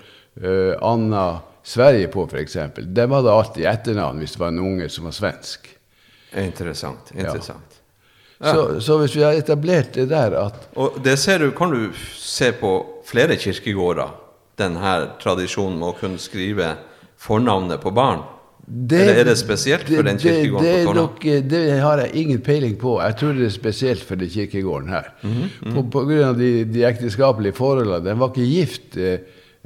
eh, 0.41 0.73
Anna 0.81 1.39
Sverige 1.63 2.07
på, 2.07 2.25
f.eks. 2.25 2.57
Dem 2.77 3.11
hadde 3.11 3.33
alltid 3.33 3.67
etternavn 3.69 4.21
hvis 4.23 4.33
det 4.35 4.41
var 4.41 4.53
en 4.53 4.63
unge 4.63 4.89
som 4.89 5.05
var 5.05 5.13
svensk. 5.15 5.69
Interessant. 6.37 7.11
interessant. 7.13 7.81
Så, 8.41 8.79
så 8.81 8.97
hvis 8.97 9.15
vi 9.15 9.21
har 9.21 9.37
etablert 9.37 9.93
det 9.93 10.07
der 10.09 10.33
at 10.39 10.69
Og 10.79 10.95
det 11.05 11.19
ser 11.21 11.43
du, 11.43 11.51
kan 11.53 11.69
du 11.69 11.91
se 12.17 12.49
på 12.57 12.71
flere 13.05 13.37
kirkegårder, 13.37 14.15
denne 14.57 14.93
tradisjonen 15.21 15.77
med 15.77 15.91
å 15.91 15.97
kunne 15.99 16.21
skrive 16.21 16.71
fornavnet 17.21 17.81
på 17.83 17.93
barn? 17.93 18.23
Eller 18.71 19.19
er 19.19 19.27
det 19.27 19.35
spesielt 19.37 19.89
for 19.89 20.05
den 20.05 20.19
kirkegården 20.21 20.65
det, 20.65 20.73
det, 20.73 20.85
på 20.87 20.93
Tårna? 20.95 21.05
eh, 21.33 21.43
det 21.51 21.61
har 21.81 22.01
jeg 22.05 22.23
ingen 22.23 22.41
peiling 22.45 22.75
på. 22.79 22.95
Jeg 23.01 23.17
tror 23.19 23.37
det 23.37 23.45
er 23.49 23.53
spesielt 23.53 24.03
for 24.07 24.21
den 24.21 24.29
kirkegården 24.31 24.89
her. 24.93 25.09
Mhm, 25.21 25.73
På, 25.75 25.83
på 25.91 26.03
grunn 26.07 26.23
av 26.29 26.37
de, 26.39 26.51
de 26.69 26.85
ekteskapelige 26.87 27.57
forholdene. 27.57 28.01
Den 28.05 28.21
var 28.21 28.31
ikke 28.31 28.47
gift, 28.47 28.97
eh, 28.97 29.19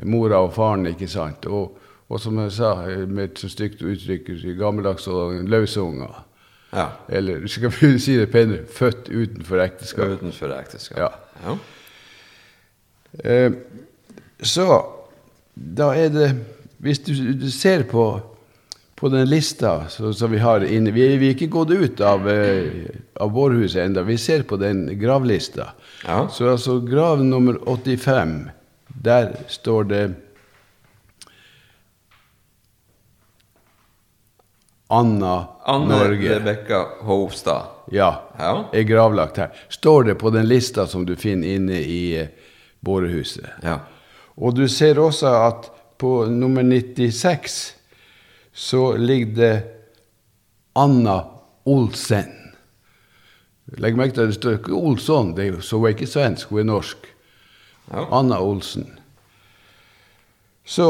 mora 0.03 0.41
og 0.43 0.53
faren, 0.53 0.85
ikke 0.85 1.07
sant. 1.07 1.45
Og, 1.45 1.77
og 2.09 2.19
som 2.21 2.39
jeg 2.39 2.51
sa, 2.51 2.73
med 3.07 3.23
et 3.23 3.39
så 3.39 3.49
stygt 3.49 3.81
uttrykk, 3.81 4.29
gammeldags 4.59 5.07
og 5.07 5.33
løsunger. 5.49 6.23
Ja. 6.75 6.87
Eller 7.09 7.45
skal 7.47 7.71
vi 7.71 7.93
si 7.99 8.17
det 8.19 8.29
penere, 8.33 8.65
født 8.67 9.07
utenfor 9.09 9.61
ekteskap. 9.63 10.17
Utenfor 10.17 10.51
ekteskap. 10.59 10.99
Ja. 10.99 11.07
ja. 11.45 11.57
Eh, 13.23 13.51
så 14.43 14.65
da 15.55 15.93
er 15.95 16.09
det 16.11 16.29
Hvis 16.83 16.99
du, 16.99 17.13
du 17.39 17.47
ser 17.49 17.83
på, 17.89 18.19
på 18.99 19.09
den 19.09 19.27
lista 19.29 19.87
så- 19.89 20.11
som 20.13 20.31
vi 20.31 20.37
har 20.37 20.61
inne 20.67 20.91
Vi, 20.91 21.05
vi 21.17 21.29
er 21.29 21.33
ikke 21.33 21.47
gått 21.47 21.71
ut 21.71 22.01
av, 22.01 22.27
eh, 22.29 22.89
av 23.21 23.31
vårhuset 23.31 23.85
enda, 23.85 24.03
Vi 24.03 24.17
ser 24.17 24.43
på 24.43 24.57
den 24.57 24.99
gravlista. 24.99 25.69
Ja. 26.05 26.27
Så 26.27 26.49
altså 26.51 26.79
grav 26.85 27.23
nummer 27.23 27.55
85, 27.65 28.49
der 29.03 29.35
står 29.47 29.83
det 29.83 30.13
Anna, 34.87 35.47
Anna 35.65 35.97
Norge. 35.97 36.39
Rebekka 36.39 36.85
Hovstad. 37.01 37.65
Ja, 37.91 38.21
Ja. 38.37 38.65
er 38.73 38.83
gravlagt 38.83 39.37
her. 39.37 39.49
Står 39.69 40.03
det 40.03 40.15
på 40.15 40.29
den 40.29 40.45
lista 40.47 40.87
som 40.87 41.05
du 41.05 41.15
finner 41.15 41.47
inne 41.47 41.79
i 41.81 42.17
eh, 42.19 42.27
bårehuset. 42.79 43.45
Ja. 43.63 43.79
Og 44.37 44.55
du 44.55 44.67
ser 44.67 44.99
også 44.99 45.27
at 45.27 45.71
på 45.97 46.25
nummer 46.25 46.63
96 46.63 47.73
så 48.53 48.95
ligger 48.97 49.35
det 49.35 49.63
Anna 50.75 51.23
Olsen. 51.65 52.31
Legg 53.77 53.97
merke 53.97 54.13
til 54.13 54.21
at 54.21 54.27
det 54.27 54.37
står 54.37 54.57
ikke 54.59 54.73
Olsson, 54.77 55.33
det 55.35 55.47
er 55.47 55.61
så 55.61 55.77
hun 55.79 55.87
er 55.89 55.95
ikke 55.95 56.07
svensk, 56.07 56.49
hun 56.49 56.59
er 56.59 56.67
norsk. 56.69 57.07
Ja. 57.91 58.07
Anna 58.17 58.39
Olsen. 58.41 58.87
Så 60.65 60.87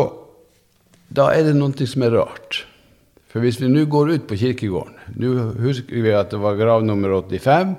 da 1.16 1.30
er 1.36 1.44
det 1.50 1.56
noe 1.58 1.88
som 1.88 2.06
er 2.08 2.14
rart. 2.16 2.62
For 3.32 3.44
hvis 3.44 3.58
vi 3.60 3.68
nå 3.68 3.84
går 3.92 4.14
ut 4.16 4.28
på 4.30 4.38
kirkegården 4.40 5.18
Nå 5.20 5.32
husker 5.60 6.00
vi 6.06 6.14
at 6.16 6.30
det 6.32 6.38
var 6.40 6.56
grav 6.56 6.86
nummer 6.88 7.12
85 7.20 7.74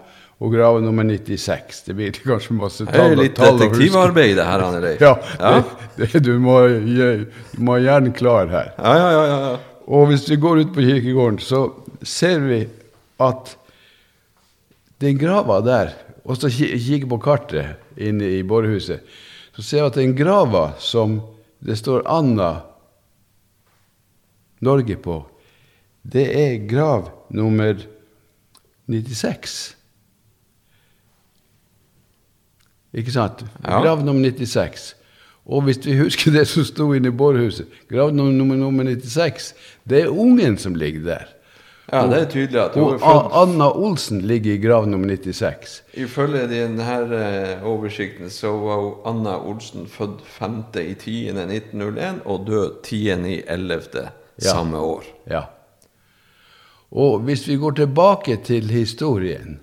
og 0.45 0.53
grav 0.53 0.83
nummer 0.85 1.07
96. 1.09 1.79
Det 1.87 1.95
blir 1.97 2.13
kanskje 2.13 2.53
masse 2.59 2.85
Det 2.85 2.93
er 3.01 3.15
litt 3.17 3.39
tall 3.39 3.57
detektivarbeid, 3.57 4.35
det 4.37 4.45
her, 4.45 4.65
Anne 4.67 4.83
Leif. 4.85 5.01
Ja, 5.01 5.15
Ja. 5.41 5.55
Det, 5.97 6.11
det, 6.13 6.21
du, 6.27 6.35
må, 6.45 6.59
du 6.69 7.63
må 7.65 7.79
ha 7.79 7.81
hjernen 7.81 8.13
klar 8.13 8.51
her. 8.53 8.75
Ja, 8.77 8.93
ja, 9.01 9.07
ja, 9.17 9.39
ja. 9.47 9.55
Og 9.97 10.11
hvis 10.11 10.27
vi 10.29 10.37
går 10.43 10.61
ut 10.61 10.75
på 10.77 10.85
kirkegården, 10.85 11.39
så 11.41 11.63
ser 12.05 12.45
vi 12.45 12.59
at 13.25 13.55
den 15.01 15.17
grava 15.21 15.63
der 15.65 15.95
Og 16.27 16.37
så 16.37 16.49
ki- 16.53 16.75
kikker 16.85 17.09
på 17.15 17.19
kartet 17.23 17.81
inne 17.97 18.29
i 18.39 18.43
bårehuset, 18.47 19.05
så 19.57 19.63
ser 19.63 19.83
jeg 19.83 19.91
at 19.93 19.99
den 20.01 20.17
grava 20.17 20.69
som 20.83 21.21
det 21.65 21.79
står 21.81 22.05
Anna 22.11 22.51
Norge 24.65 24.97
på, 25.01 25.21
det 26.03 26.27
er 26.39 26.67
grav 26.69 27.09
nummer 27.35 27.81
96. 28.87 29.77
Ikke 32.97 33.13
sant? 33.13 33.43
Ja. 33.65 33.81
Grav 33.83 34.05
nummer 34.05 34.31
96. 34.31 34.95
Og 35.47 35.63
hvis 35.63 35.79
vi 35.87 35.99
husker 35.99 36.35
det 36.35 36.47
som 36.51 36.65
sto 36.67 36.89
inne 36.95 37.13
i 37.13 37.15
bårhuset, 37.15 37.69
grav 37.91 38.15
nummer, 38.15 38.33
nummer, 38.33 38.57
nummer 38.57 38.89
96, 38.89 39.53
det 39.89 40.03
er 40.03 40.13
ungen 40.13 40.59
som 40.59 40.75
ligger 40.75 41.05
der. 41.05 41.36
Ja, 41.93 42.03
det 42.11 42.19
er 42.19 42.31
tydelig 42.31 42.59
at 42.59 42.75
hun 42.75 42.95
er 42.97 42.99
født 42.99 43.35
Anna 43.39 43.67
Olsen 43.71 44.23
ligger 44.27 44.57
i 44.57 44.63
grav 44.63 44.89
nummer 44.91 45.13
96. 45.13 45.83
Ifølge 46.03 46.47
denne 46.51 46.97
eh, 47.15 47.67
oversikten 47.67 48.31
så 48.35 48.51
var 48.59 48.87
Anna 49.07 49.37
Olsen 49.39 49.87
født 49.91 50.25
5.10.1901 50.39 52.25
og 52.25 52.47
død 52.49 52.81
10.11. 52.87 54.09
Ja. 54.37 54.51
samme 54.51 54.79
år. 54.79 55.05
Ja. 55.31 55.43
Og 56.91 57.23
hvis 57.25 57.47
vi 57.49 57.57
går 57.57 57.79
tilbake 57.79 58.37
til 58.45 58.69
historien 58.71 59.61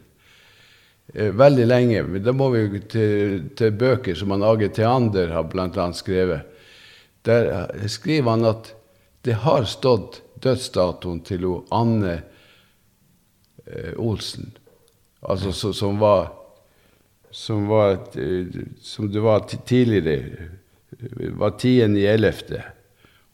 eh, 1.13 1.29
veldig 1.37 1.67
lenge, 1.67 2.03
da 2.23 2.33
må 2.33 2.49
vi 2.55 2.79
til, 2.89 3.49
til 3.57 3.75
bøker 3.77 4.15
som 4.15 4.33
han 4.33 4.47
Age 4.47 4.71
Theander 4.73 5.35
har 5.35 5.51
annet 5.59 5.99
skrevet. 5.99 6.41
Der 7.25 7.69
skriver 7.87 8.31
han 8.31 8.45
at 8.45 8.73
det 9.23 9.37
har 9.43 9.63
stått 9.63 10.21
dødsdatoen 10.43 11.21
til 11.25 11.45
hun 11.47 11.67
Anne 11.71 12.15
eh, 13.65 13.93
Olsen, 13.97 14.51
altså 15.21 15.51
så, 15.55 15.73
som 15.73 15.99
var 16.01 16.31
som 17.33 17.67
var 17.67 17.97
eh, 18.19 18.45
som 18.81 19.11
det 19.11 19.19
var 19.23 19.47
ti- 19.49 19.57
tidligere, 19.65 20.49
eh, 20.99 21.31
var 21.33 21.55
10.11. 21.57 22.61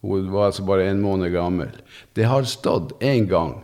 Hun 0.02 0.30
var 0.32 0.46
altså 0.46 0.64
bare 0.64 0.86
en 0.88 1.02
måned 1.02 1.32
gammel. 1.34 1.74
Det 2.16 2.24
har 2.24 2.44
stått 2.48 2.94
en 3.04 3.28
gang 3.28 3.58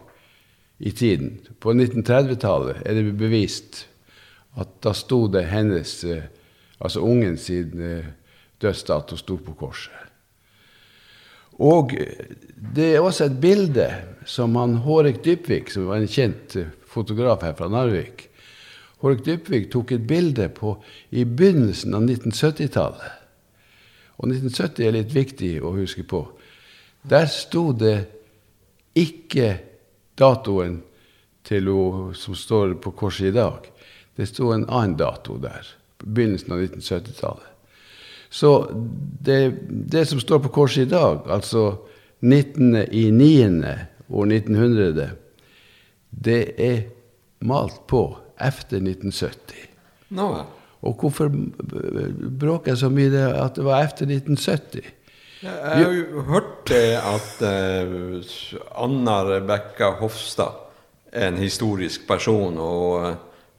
i 0.78 0.92
tiden. 0.92 1.38
På 1.60 1.72
1930-tallet 1.72 2.82
er 2.84 2.98
det 3.00 3.14
bevist 3.16 3.86
at 4.60 4.74
da 4.84 4.92
sto 4.94 5.28
det 5.32 5.46
hennes, 5.48 6.04
eh, 6.04 6.28
altså 6.80 7.00
ungen 7.00 7.38
sin 7.38 7.72
dødsdato 8.60 9.16
sto 9.18 9.38
på 9.40 9.56
korset. 9.56 9.94
Og 11.64 11.96
det 12.56 12.94
er 12.96 13.04
også 13.04 13.28
et 13.28 13.42
bilde 13.44 13.90
som 14.26 14.56
han 14.56 14.78
Hårek 14.86 15.20
Dybvik, 15.26 15.70
som 15.72 15.90
var 15.90 16.00
en 16.00 16.10
kjent 16.12 16.56
eh, 16.60 16.72
fotograf 16.88 17.44
her 17.44 17.56
fra 17.58 17.68
Narvik 17.72 18.30
Hårek 19.06 19.26
Dybvik 19.26 19.68
tok 19.70 19.92
et 19.94 20.08
bilde 20.08 20.48
på 20.56 20.72
i 21.14 21.26
begynnelsen 21.28 21.94
av 21.94 22.08
1970-tallet. 22.08 23.22
Og 24.18 24.32
1970 24.32 24.88
er 24.88 24.96
litt 24.96 25.12
viktig 25.14 25.52
å 25.62 25.76
huske 25.76 26.06
på. 26.08 26.24
Der 27.06 27.28
sto 27.30 27.68
det 27.76 28.08
ikke 28.98 29.52
datoen 30.18 30.80
til 31.46 31.70
hun 31.70 32.16
som 32.18 32.38
står 32.40 32.78
på 32.82 32.96
korset 32.98 33.30
i 33.30 33.36
dag. 33.36 33.68
Det 34.16 34.26
sto 34.32 34.50
en 34.56 34.66
annen 34.66 34.96
dato 34.98 35.36
der. 35.44 35.68
Begynnelsen 36.02 36.56
av 36.56 36.64
1970-tallet. 36.64 37.52
Så 38.34 38.52
det, 38.74 39.40
det 39.70 40.08
som 40.10 40.20
står 40.20 40.42
på 40.48 40.56
korset 40.56 40.88
i 40.88 40.94
dag, 40.96 41.28
altså 41.30 41.68
19. 42.20 42.76
i 42.92 43.12
9. 43.12 43.64
år 44.10 44.26
1900, 44.26 45.10
det 46.10 46.42
er 46.62 46.82
malt 47.46 47.82
på 47.88 48.04
efter 48.42 48.78
1970. 48.78 49.68
Nå. 50.16 50.30
Og 50.86 50.94
hvorfor 51.02 51.32
bråker 52.40 52.72
jeg 52.72 52.78
så 52.84 52.90
mye 52.94 53.12
det 53.14 53.26
at 53.32 53.58
det 53.58 53.66
var 53.66 53.84
efter 53.84 54.06
1970? 54.06 54.92
Jeg 55.46 55.86
har 55.86 55.94
jo 55.94 56.22
hørt 56.26 56.68
det 56.70 56.98
at 56.98 57.42
eh, 57.46 57.96
Anna 58.82 59.18
Rebekka 59.28 59.92
Hofstad 60.00 60.62
er 61.12 61.28
en 61.30 61.42
historisk 61.42 62.08
person, 62.08 62.58
og 62.58 63.08
eh, 63.10 63.16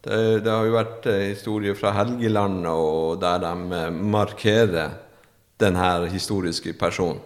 Det, 0.06 0.44
det 0.44 0.52
har 0.52 0.62
jo 0.62 0.76
vært 0.76 1.06
eh, 1.10 1.32
historier 1.32 1.74
fra 1.74 1.90
Helgeland 1.96 2.66
og 2.70 3.16
der 3.18 3.40
de 3.42 3.90
markerer 3.90 4.92
denne 5.58 5.88
historiske 6.12 6.76
personen. 6.78 7.18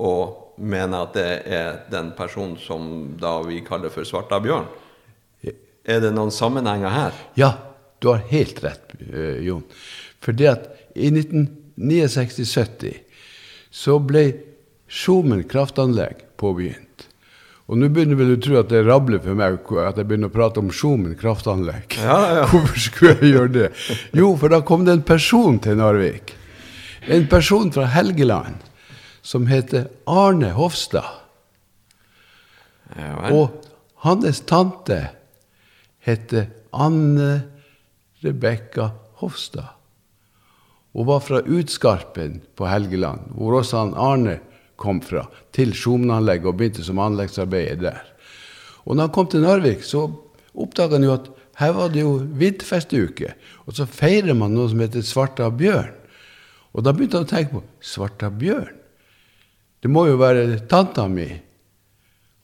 Og 0.00 0.45
mener 0.56 1.06
at 1.06 1.14
det 1.16 1.28
er 1.52 1.78
den 1.92 2.10
personen 2.16 2.56
som 2.60 3.16
da 3.20 3.38
vi 3.46 3.60
kaller 3.66 3.92
for 3.92 4.08
Svarta 4.08 4.40
bjørn. 4.42 4.66
Er 5.86 6.02
det 6.02 6.10
noen 6.16 6.32
sammenhenger 6.34 6.90
her? 6.90 7.18
Ja, 7.38 7.52
du 8.02 8.10
har 8.10 8.24
helt 8.32 8.58
rett, 8.64 8.96
eh, 9.06 9.38
Jon. 9.46 9.62
Fordi 10.20 10.48
at 10.50 10.66
i 10.98 11.12
1969-70 11.12 12.96
så 13.70 14.00
ble 14.02 14.26
Skjomen 14.86 15.42
kraftanlegg 15.50 16.20
påbegynt. 16.38 17.06
Og 17.66 17.78
nå 17.80 17.88
begynner 17.90 18.18
vel 18.18 18.36
du 18.36 18.42
tro 18.42 18.60
at 18.60 18.70
det 18.70 18.84
rabler 18.86 19.18
for 19.22 19.34
meg 19.38 19.58
at 19.82 19.98
jeg 19.98 20.06
begynner 20.06 20.30
å 20.30 20.34
prate 20.34 20.62
om 20.62 20.70
Skjomen 20.70 21.16
kraftanlegg. 21.18 21.98
Ja, 21.98 22.18
ja. 22.38 22.44
Hvorfor 22.50 22.82
skulle 22.82 23.16
jeg 23.16 23.32
gjøre 23.34 23.52
det? 23.56 23.68
Jo, 24.14 24.32
for 24.38 24.54
da 24.54 24.62
kom 24.66 24.86
det 24.86 24.94
en 24.94 25.06
person 25.06 25.58
til 25.62 25.78
Narvik. 25.80 26.34
En 27.10 27.26
person 27.30 27.70
fra 27.74 27.86
Helgeland 27.90 28.65
som 29.26 29.46
heter 29.50 29.88
Arne 30.06 30.52
Hofstad. 30.54 31.08
Ja. 32.94 33.32
Og 33.34 33.64
hans 34.06 34.44
tante 34.46 35.00
heter 36.06 36.46
Anne 36.70 37.40
Rebekka 38.22 38.92
Hofstad. 39.18 39.72
Hun 40.94 41.08
var 41.10 41.24
fra 41.26 41.42
Utskarpen 41.42 42.38
på 42.54 42.68
Helgeland, 42.70 43.32
hvor 43.34 43.58
også 43.58 43.82
han 43.82 43.96
Arne 43.98 44.38
kom 44.78 45.02
fra, 45.02 45.26
til 45.52 45.74
Skjomenanlegget 45.74 46.46
og 46.46 46.60
begynte 46.60 46.86
som 46.86 47.02
anleggsarbeider 47.02 47.82
der. 47.82 48.06
Og 48.86 48.94
når 48.94 49.08
han 49.08 49.14
kom 49.18 49.28
til 49.32 49.42
Narvik, 49.42 49.82
så 49.82 50.06
oppdaga 50.54 51.00
han 51.00 51.08
jo 51.08 51.16
at 51.16 51.28
her 51.58 51.74
var 51.74 51.90
det 51.90 52.04
jo 52.04 52.14
vinterfestuke. 52.22 53.34
Og 53.66 53.74
så 53.74 53.90
feirer 53.90 54.36
man 54.38 54.54
noe 54.54 54.70
som 54.70 54.80
heter 54.84 55.02
Svarta 55.04 55.50
bjørn. 55.50 55.94
Og 56.76 56.84
da 56.84 56.92
begynte 56.94 57.18
han 57.18 57.26
å 57.26 57.32
tenke 57.34 57.56
på 57.56 57.64
Svarta 57.82 58.30
bjørn. 58.30 58.76
Det 59.86 59.92
må 59.94 60.02
jo 60.08 60.16
være 60.18 60.64
tanta 60.66 61.04
mi, 61.06 61.28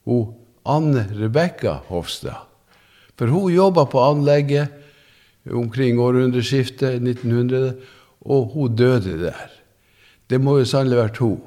hun 0.07 0.29
Anne 0.63 1.09
Rebekka 1.11 1.73
Hofstad. 1.89 2.45
For 3.19 3.27
hun 3.35 3.51
jobba 3.51 3.83
på 3.91 3.99
anlegget 3.99 4.71
omkring 5.51 5.99
århundreskiftet 5.99 7.03
1900, 7.03 7.73
og 8.31 8.55
hun 8.55 8.77
døde 8.79 9.17
der. 9.25 9.51
Det 10.31 10.39
må 10.39 10.61
jo 10.61 10.69
sannelig 10.71 11.01
vært 11.01 11.19
hun. 11.19 11.43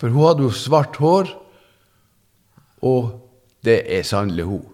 For 0.00 0.08
hun 0.08 0.24
hadde 0.30 0.48
jo 0.48 0.56
svart 0.56 0.96
hår, 0.96 1.36
og 2.80 3.12
det 3.68 3.82
er 3.84 4.08
sannelig 4.08 4.48
hun, 4.48 4.66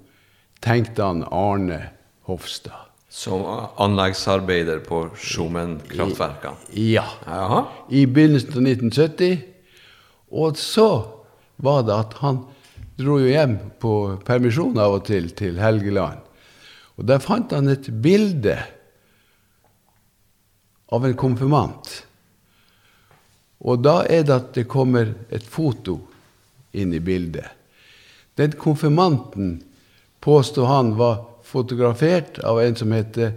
tenkte 0.62 1.02
han 1.02 1.26
Arne 1.34 1.82
Hofstad. 2.30 2.86
Som 3.10 3.42
anleggsarbeider 3.74 4.86
på 4.86 5.08
Skjomen-kraftverkene. 5.18 6.70
Ja. 6.78 7.08
Aha. 7.26 7.64
I 7.90 8.06
begynnelsen 8.06 8.54
av 8.54 8.68
1970. 8.78 9.56
Og 10.30 10.56
så 10.60 10.88
var 11.56 11.84
det 11.86 11.94
at 11.94 12.16
han 12.22 12.42
dro 12.98 13.18
jo 13.22 13.30
hjem 13.30 13.56
på 13.80 13.92
permisjon 14.26 14.78
av 14.80 14.98
og 14.98 15.06
til 15.08 15.30
til 15.38 15.60
Helgeland. 15.62 16.20
Og 16.98 17.06
der 17.06 17.22
fant 17.22 17.54
han 17.54 17.70
et 17.70 17.86
bilde 18.02 18.56
av 20.92 21.06
en 21.06 21.16
konfirmant. 21.18 21.92
Og 23.58 23.82
da 23.82 24.02
er 24.06 24.24
det 24.26 24.34
at 24.34 24.52
det 24.56 24.68
kommer 24.70 25.14
et 25.34 25.46
foto 25.46 25.98
inn 26.72 26.92
i 26.94 27.02
bildet. 27.02 27.46
Den 28.38 28.54
konfirmanten 28.54 29.58
påstod 30.22 30.68
han 30.70 30.94
var 30.98 31.24
fotografert 31.46 32.38
av 32.46 32.60
en 32.62 32.76
som 32.78 32.92
heter 32.94 33.32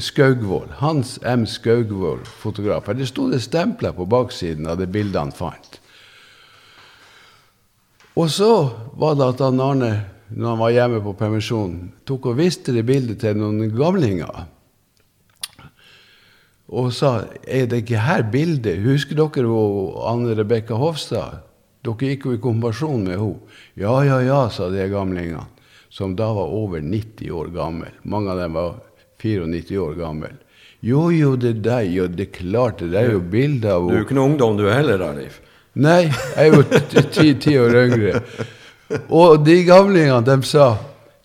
Skaugvoll. 0.00 0.70
Hans 0.80 1.18
M. 1.22 1.44
Skaugvoll, 1.46 2.22
fotograf. 2.24 2.88
Det 2.96 3.08
sto 3.10 3.26
det 3.28 3.42
stempler 3.44 3.92
på 3.92 4.06
baksiden 4.08 4.66
av 4.66 4.78
det 4.80 4.88
bildet 4.92 5.20
han 5.20 5.32
fant. 5.34 5.80
Og 8.18 8.30
så 8.32 8.52
var 8.98 9.18
det 9.18 9.26
at 9.34 9.42
han 9.44 9.60
Arne, 9.62 9.90
når 10.32 10.48
han 10.48 10.62
var 10.62 10.72
hjemme 10.74 11.02
på 11.04 11.12
permisjon, 11.20 11.74
tok 12.08 12.32
og 12.32 12.40
viste 12.40 12.72
det 12.74 12.86
bildet 12.88 13.20
til 13.22 13.36
noen 13.38 13.68
gamlinger. 13.76 14.48
Og 16.68 16.90
sa 16.92 17.12
er 17.44 17.68
det 17.68 17.84
ikke 17.84 18.02
her 18.04 18.24
bildet? 18.28 18.82
Husker 18.84 19.16
dere 19.20 19.46
hun, 19.48 19.94
Anne 20.08 20.34
Rebekka 20.36 20.76
Hofstad? 20.80 21.44
Dere 21.84 22.10
gikk 22.10 22.26
jo 22.26 22.34
i 22.34 22.42
konfirmasjon 22.42 23.06
med 23.06 23.20
henne. 23.20 23.54
Ja, 23.78 23.94
ja, 24.04 24.18
ja, 24.24 24.42
sa 24.50 24.66
de 24.72 24.88
gamlingene, 24.90 25.46
som 25.88 26.16
da 26.16 26.32
var 26.34 26.50
over 26.52 26.82
90 26.82 27.30
år 27.32 27.52
gammel. 27.54 27.94
Mange 28.02 28.34
av 28.34 28.42
dem 28.42 28.58
var 28.58 28.80
94 29.22 29.78
år 29.82 29.96
gammel. 29.98 30.36
Jo, 30.84 31.08
jo, 31.10 31.34
det 31.34 31.56
er 31.56 31.62
deg, 31.64 31.90
jo, 31.96 32.06
det 32.06 32.28
er 32.28 32.34
klart, 32.36 32.82
det 32.86 32.98
er 33.00 33.12
jo 33.16 33.22
bilde 33.32 33.70
av 33.74 33.88
Du 33.88 33.96
er 33.96 34.02
jo 34.02 34.06
ikke 34.06 34.18
noen 34.18 34.34
ungdom 34.36 34.58
du 34.60 34.68
er 34.68 34.78
heller, 34.78 35.00
da, 35.02 35.10
Leif. 35.16 35.40
Nei, 35.78 36.04
jeg 36.06 36.44
er 36.44 36.54
jo 36.54 36.62
ti, 37.14 37.32
ti, 37.38 37.56
år 37.58 37.76
yngre. 37.84 38.22
Og 39.14 39.42
de 39.46 39.56
gamlingene, 39.66 40.22
de 40.26 40.36
sa 40.46 40.68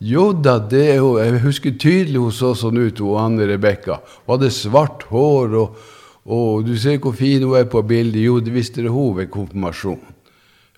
jo 0.04 0.32
da, 0.36 0.58
det 0.60 0.82
er 0.92 0.98
jo 1.00 1.14
Jeg 1.22 1.40
husker 1.46 1.76
tydelig 1.80 2.20
hun 2.20 2.34
så 2.36 2.52
sånn 2.58 2.82
ut, 2.82 3.00
hun 3.00 3.22
Anne 3.22 3.48
Rebekka. 3.50 4.02
Hun 4.26 4.36
hadde 4.36 4.52
svart 4.54 5.06
hår, 5.14 5.56
og, 5.62 5.78
og 6.26 6.66
du 6.68 6.74
ser 6.78 7.00
hvor 7.02 7.16
fin 7.18 7.46
hun 7.46 7.56
er 7.58 7.70
på 7.70 7.82
bildet. 7.88 8.22
Jo, 8.26 8.42
det 8.44 8.54
visste 8.54 8.84
det 8.84 8.94
hun 8.94 9.16
ved 9.22 9.32
konfirmasjon. 9.34 10.02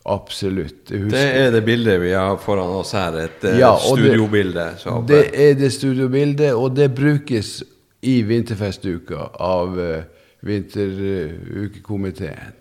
Absolutt. 0.05 0.85
Det 0.89 1.13
er 1.35 1.49
det 1.51 1.63
bildet 1.65 1.97
vi 2.01 2.11
har 2.13 2.35
foran 2.37 2.69
oss 2.77 2.91
her. 2.93 3.15
Et 3.23 3.43
eh, 3.49 3.55
Ja, 3.59 3.71
studiobilde. 3.81 4.67
Det 5.09 5.23
er 5.33 5.53
det 5.57 5.71
studiobildet, 5.73 6.51
og 6.53 6.75
det 6.77 6.91
brukes 6.95 7.63
i 8.05 8.19
vinterfestuka 8.21 9.15
av 9.41 9.73
uh, 9.79 10.03
vinterukekomiteen. 10.45 12.53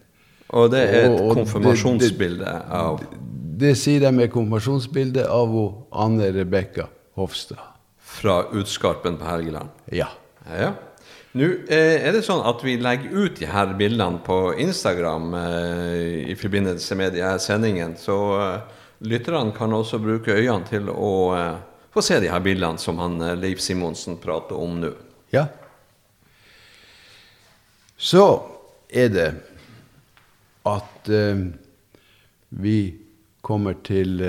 Og 0.55 0.71
det 0.73 0.81
er 0.89 1.05
et 1.05 1.11
Og- 1.11 1.21
og 1.21 1.37
det- 1.37 1.45
konfirmasjonsbilde 1.45 2.63
av 2.71 3.01
Det 3.59 3.77
sier 3.77 4.01
de 4.01 4.07
er 4.23 4.27
konfirmasjonsbilde 4.29 5.27
av 5.29 5.75
Anne 5.93 6.33
Rebekka 6.33 6.87
Hofstad. 7.17 7.59
fra 7.99 8.45
Utskarpen 8.53 9.17
på 9.19 9.25
Helgeland. 9.25 9.69
Ja. 9.93 10.07
Ja. 10.61 10.73
Nå 11.35 11.49
eh, 11.67 11.99
er 11.99 12.13
det 12.15 12.21
sånn 12.23 12.45
at 12.47 12.61
vi 12.63 12.77
legger 12.79 13.11
ut 13.11 13.41
de 13.41 13.49
her 13.51 13.73
bildene 13.75 14.21
på 14.23 14.53
Instagram 14.63 15.33
eh, 15.35 16.31
i 16.31 16.35
forbindelse 16.39 16.95
med 16.95 17.17
de 17.17 17.25
her 17.27 17.41
sendingene, 17.43 17.99
så 17.99 18.19
eh, 18.39 18.85
lytterne 19.11 19.51
kan 19.57 19.75
også 19.75 19.99
bruke 19.99 20.31
øynene 20.31 20.69
til 20.69 20.87
å 20.93 21.15
eh, 21.35 21.57
få 21.91 22.05
se 22.07 22.21
de 22.23 22.31
her 22.31 22.45
bildene 22.45 22.79
som 22.79 23.03
han 23.03 23.19
Leif 23.41 23.59
Simonsen 23.65 24.21
prater 24.23 24.63
om 24.63 24.77
nå. 24.85 24.93
Ja. 25.35 25.49
Så 27.99 28.23
er 28.95 29.11
det 29.11 29.27
at 30.71 31.11
vi 32.55 32.79
kommer 33.43 33.75
til 33.87 34.23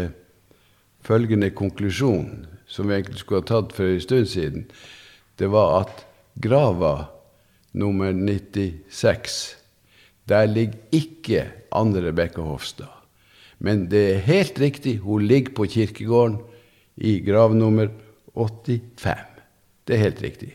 følgende 1.05 1.51
konklusjon, 1.53 2.45
som 2.65 2.89
vi 2.89 2.97
egentlig 2.97 3.21
skulle 3.21 3.45
ha 3.45 3.49
tatt 3.53 3.77
for 3.77 3.93
en 3.93 4.03
stund 4.03 4.29
siden. 4.29 4.67
Det 5.37 5.49
var 5.53 5.83
at 5.83 6.05
grava 6.41 7.07
nummer 7.73 8.11
96, 8.13 9.55
der 10.29 10.47
ligger 10.49 10.79
ikke 10.91 11.45
Anne 11.75 12.01
Rebekka 12.01 12.41
Hofstad. 12.41 12.91
Men 13.59 13.87
det 13.91 14.03
er 14.13 14.25
helt 14.27 14.59
riktig, 14.59 14.97
hun 15.03 15.25
ligger 15.27 15.53
på 15.55 15.67
kirkegården 15.71 16.39
i 16.97 17.19
grav 17.23 17.55
nummer 17.55 17.89
85. 18.35 19.17
Det 19.87 19.95
er 19.95 20.03
helt 20.03 20.21
riktig. 20.21 20.51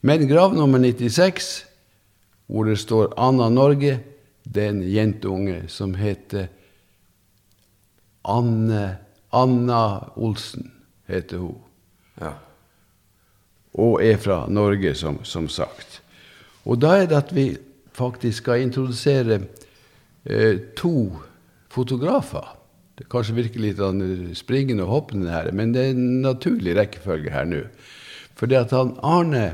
Men 0.00 0.28
grav 0.28 0.54
nummer 0.54 0.78
96, 0.78 1.64
hvor 2.46 2.68
det 2.68 2.78
står 2.78 3.14
Anna 3.20 3.48
Norge, 3.48 4.00
det 4.44 4.64
er 4.64 4.72
en 4.74 4.82
jentunge 4.84 5.64
som 5.72 5.94
heter 5.96 6.48
Anne, 8.24 8.98
Anna 9.32 10.12
Olsen, 10.16 10.70
heter 11.08 11.40
hun. 11.40 11.56
Ja. 12.20 12.36
Og 13.74 14.02
er 14.04 14.18
fra 14.22 14.44
Norge, 14.48 14.94
som, 14.94 15.18
som 15.26 15.48
sagt. 15.50 16.00
Og 16.64 16.78
da 16.80 16.94
er 17.00 17.08
det 17.10 17.18
at 17.18 17.32
vi 17.34 17.48
faktisk 17.94 18.44
skal 18.44 18.62
introdusere 18.62 19.40
eh, 20.24 20.60
to 20.78 21.10
fotografer. 21.74 22.54
Det 22.94 23.08
kanskje 23.10 23.36
virker 23.40 23.62
litt 23.62 23.80
sånn, 23.82 24.02
springende 24.38 24.86
og 24.86 24.92
hoppende 24.92 25.32
her, 25.34 25.50
men 25.52 25.74
det 25.74 25.82
er 25.82 25.96
en 25.96 26.22
naturlig 26.22 26.76
rekkefølge 26.78 27.34
her 27.34 27.48
nå. 27.50 27.64
For 28.38 28.50
det 28.50 28.60
at 28.60 28.74
han 28.74 28.94
Arne 29.02 29.44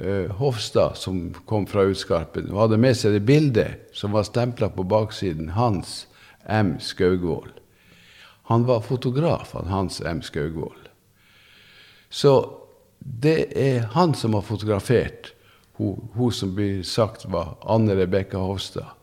eh, 0.00 0.32
Hofstad, 0.40 0.96
som 0.96 1.28
kom 1.48 1.68
fra 1.68 1.84
Utskarpen, 1.88 2.48
og 2.52 2.64
hadde 2.64 2.80
med 2.80 2.96
seg 2.96 3.16
det 3.16 3.26
bildet 3.28 3.92
som 3.96 4.16
var 4.16 4.26
stempla 4.28 4.70
på 4.72 4.86
baksiden, 4.88 5.52
Hans 5.56 6.06
M. 6.48 6.78
Skaugvoll. 6.80 7.52
Han 8.48 8.64
var 8.64 8.80
fotograf, 8.80 9.52
han 9.52 9.68
Hans 9.68 10.00
M. 10.00 10.24
Skaugvoll. 10.24 10.88
Så 12.08 12.32
det 13.08 13.52
er 13.56 13.88
han 13.94 14.14
som 14.14 14.34
har 14.36 14.44
fotografert 14.44 15.32
hun, 15.78 16.32
som 16.32 16.54
blir 16.54 16.82
sagt 16.82 17.26
var 17.30 17.56
Anne 17.62 17.94
Rebekka 17.94 18.38
Hofstad. 18.42 18.96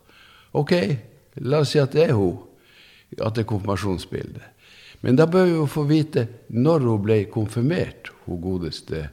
Ok, 0.51 0.73
la 1.35 1.61
oss 1.63 1.71
si 1.71 1.79
at 1.79 1.95
det 1.95 2.09
er 2.09 2.17
hun, 2.17 2.41
at 3.15 3.35
det 3.35 3.45
er 3.45 3.49
konfirmasjonsbildet. 3.49 4.43
Men 5.05 5.15
da 5.19 5.27
bør 5.29 5.45
vi 5.45 5.55
jo 5.55 5.67
få 5.69 5.85
vite 5.87 6.25
når 6.49 6.87
hun 6.87 7.03
ble 7.05 7.19
konfirmert, 7.31 8.11
hun 8.25 8.41
godeste 8.43 9.05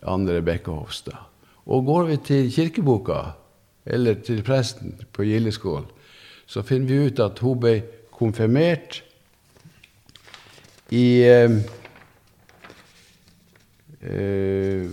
Anne 0.00 0.38
Rebekka 0.38 0.72
Hofstad. 0.72 1.18
Og 1.68 1.84
går 1.84 2.08
vi 2.08 2.16
til 2.30 2.50
kirkeboka, 2.52 3.20
eller 3.84 4.20
til 4.24 4.42
presten 4.46 4.96
på 5.12 5.26
Gildeskål, 5.28 5.84
så 6.46 6.62
finner 6.66 6.88
vi 6.88 7.10
ut 7.10 7.20
at 7.20 7.38
hun 7.44 7.60
ble 7.60 7.74
konfirmert 8.14 9.02
i 10.90 11.04
eh, 11.28 11.60
eh, 14.00 14.88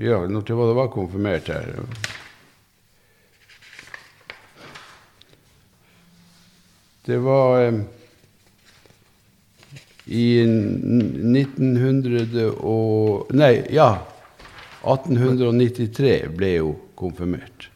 Ja, 0.00 0.22
når 0.26 0.54
var 0.56 0.70
det 0.70 0.76
var 0.78 0.88
konfirmert 0.88 1.48
her? 1.52 1.74
Det 7.04 7.18
var 7.18 7.62
eh, 7.62 7.74
i 10.10 10.42
1900 10.42 12.54
og 12.60 13.30
Nei, 13.36 13.60
ja. 13.74 13.90
1893 14.80 16.30
ble 16.36 16.54
jo 16.56 16.72
konfirmert. 16.96 17.68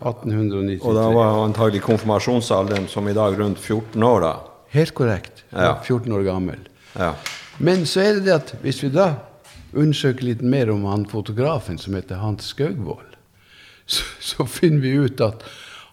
1893. 0.00 0.80
Og 0.86 0.94
da 0.96 1.08
var 1.12 1.42
antagelig 1.44 1.82
konfirmasjonsalderen 1.84 2.86
som 2.88 3.08
i 3.10 3.16
dag 3.16 3.36
rundt 3.38 3.58
14 3.60 4.02
år, 4.06 4.20
da? 4.24 4.32
Helt 4.72 4.94
korrekt. 4.96 5.44
Ja. 5.50 5.74
14 5.82 6.12
år 6.14 6.22
gammel. 6.24 6.62
Ja. 6.94 7.12
Men 7.60 7.84
så 7.86 8.00
er 8.00 8.14
det 8.16 8.24
det 8.24 8.36
at 8.38 8.52
hvis 8.62 8.78
vi 8.80 8.88
da 8.94 9.10
undersøker 9.76 10.24
litt 10.24 10.40
mer 10.40 10.70
om 10.72 10.86
han 10.88 11.04
fotografen 11.08 11.76
som 11.78 11.92
heter 11.92 12.22
Hans 12.22 12.46
Skaugvoll, 12.54 13.04
så, 13.84 14.06
så 14.30 14.46
finner 14.48 14.80
vi 14.80 14.94
ut 15.04 15.20
at 15.20 15.44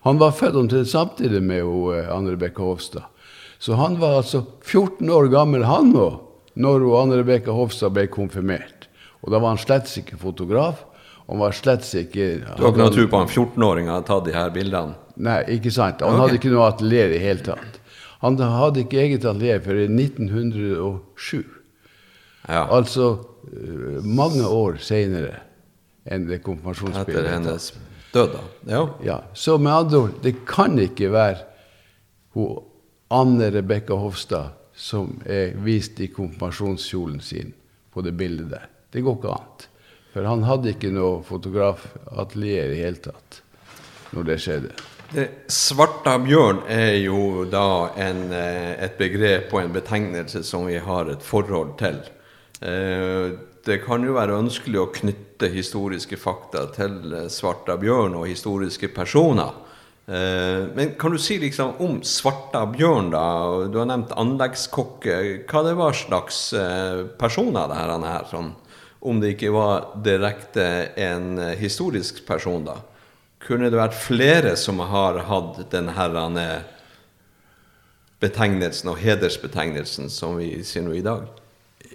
han 0.08 0.22
var 0.22 0.32
født 0.38 0.56
omtrent 0.56 0.88
samtidig 0.88 1.42
med 1.44 1.66
eh, 1.66 2.08
Anne 2.14 2.32
Rebekka 2.32 2.64
Hofstad. 2.64 3.10
Så 3.60 3.76
han 3.76 3.98
var 4.00 4.22
altså 4.22 4.46
14 4.64 5.10
år 5.12 5.28
gammel, 5.34 5.66
han 5.68 5.92
òg, 5.98 6.22
når 6.56 6.86
Anne 7.02 7.20
Rebekka 7.20 7.52
Hofstad 7.52 7.92
ble 7.98 8.06
konfirmert. 8.14 8.88
Og 9.26 9.34
da 9.34 9.42
var 9.42 9.58
han 9.58 9.60
slett 9.60 9.92
ikke 10.00 10.22
fotograf. 10.22 10.86
og 11.26 11.34
Han 11.34 11.44
var 11.44 11.58
slett 11.58 11.84
ikke 11.84 12.30
Du 12.46 12.64
har 12.64 12.72
ikke 12.72 12.86
noe 12.86 12.96
tro 12.96 13.08
på 13.12 13.22
en 13.26 13.28
14-åring 13.34 13.92
har 13.92 14.08
tatt 14.08 14.24
de 14.30 14.38
her 14.38 14.54
bildene? 14.56 14.96
Nei, 15.18 15.42
ikke 15.58 15.74
sant. 15.74 16.00
Han 16.00 16.16
okay. 16.16 16.22
hadde 16.24 16.40
ikke 16.40 16.54
noe 16.54 16.72
atelier 16.72 17.12
i 17.12 17.20
hele 17.20 17.44
tatt. 17.44 17.82
Han 18.24 18.40
hadde 18.40 18.86
ikke 18.86 19.02
eget 19.04 19.26
atelier 19.28 19.60
før 19.66 19.84
i 19.84 19.90
1907. 19.92 21.57
Ja. 22.48 22.64
Altså 22.72 23.10
eh, 23.52 24.00
mange 24.04 24.48
år 24.48 24.80
seinere 24.84 25.44
enn 26.08 26.28
det 26.30 26.40
Etter 26.40 27.28
hennes 27.28 27.74
død, 28.14 28.32
da? 28.32 28.44
Ja. 28.72 28.84
Ja, 29.04 29.18
så 29.34 29.58
med 29.60 29.74
andre 29.74 29.98
ord, 30.06 30.14
det 30.24 30.46
kan 30.48 30.80
ikke 30.80 31.12
være 31.12 31.44
hun 32.38 32.64
Anne 33.12 33.52
Rebekka 33.52 33.96
Hofstad 33.96 34.56
som 34.78 35.16
er 35.26 35.56
vist 35.66 36.00
i 36.00 36.10
konfirmasjonskjolen 36.14 37.22
sin 37.24 37.54
på 37.94 38.04
det 38.06 38.14
bildet 38.20 38.52
der. 38.52 38.68
Det 38.94 39.02
går 39.02 39.18
ikke 39.18 39.32
annet. 39.34 39.66
For 40.14 40.28
han 40.28 40.44
hadde 40.46 40.74
ikke 40.74 40.92
noe 40.94 41.24
fotografatelier 41.26 42.76
i 42.76 42.84
hele 42.84 43.02
tatt 43.02 43.42
når 44.16 44.28
det 44.30 44.38
skjedde. 44.44 44.76
Det, 45.08 45.26
svarta 45.52 46.18
bjørn 46.20 46.62
er 46.72 46.98
jo 47.00 47.46
da 47.50 47.94
en, 47.96 48.28
eh, 48.36 48.76
et 48.84 48.98
begrep 49.00 49.54
og 49.56 49.62
en 49.64 49.74
betegnelse 49.74 50.44
som 50.44 50.68
vi 50.68 50.78
har 50.84 51.10
et 51.12 51.24
forhold 51.24 51.78
til. 51.80 52.02
Eh, 52.62 53.32
Det 53.67 53.82
kan 53.84 54.04
jo 54.06 54.13
være 54.15 54.38
ønskelig 54.39 54.80
å 54.80 54.91
knytte 54.96 55.50
historiske 55.52 56.15
fakta 56.17 56.70
til 56.72 57.13
eh, 57.13 57.26
svarta 57.28 57.76
bjørn 57.78 58.15
og 58.15 58.30
historiske 58.30 58.88
personer. 58.96 59.52
Eh, 60.08 60.70
Men 60.74 60.96
kan 61.00 61.12
du 61.12 61.17
si 61.20 61.38
liksom 61.39 61.76
om 61.84 62.00
svarta 62.02 62.63
bjørn, 62.72 63.12
da? 63.12 63.26
Du 63.67 63.78
har 63.78 63.89
nevnt 63.89 64.15
anleggskokke. 64.15 65.43
Hva 65.50 65.65
det 65.67 65.76
var 65.76 65.93
slags 65.93 66.54
personer 67.20 67.67
det 67.67 67.82
her? 67.82 67.93
han 67.98 68.08
er, 68.08 68.26
Sånn, 68.32 68.54
om 69.02 69.20
det 69.20 69.36
ikke 69.36 69.52
var 69.54 69.91
direkte 70.04 70.93
en 70.98 71.38
historisk 71.60 72.26
person, 72.26 72.63
da? 72.65 72.80
Kunne 73.43 73.70
det 73.70 73.78
vært 73.78 73.93
flere 74.00 74.56
som 74.58 74.80
har 74.80 75.20
hatt 75.28 75.60
den 75.72 75.91
herrene 75.93 76.63
betegnelsen 78.20 78.89
og 78.89 78.98
hedersbetegnelsen 78.98 80.10
som 80.10 80.39
vi 80.39 80.63
sier 80.65 80.84
nå 80.88 80.96
i 80.98 81.06
dag? 81.06 81.28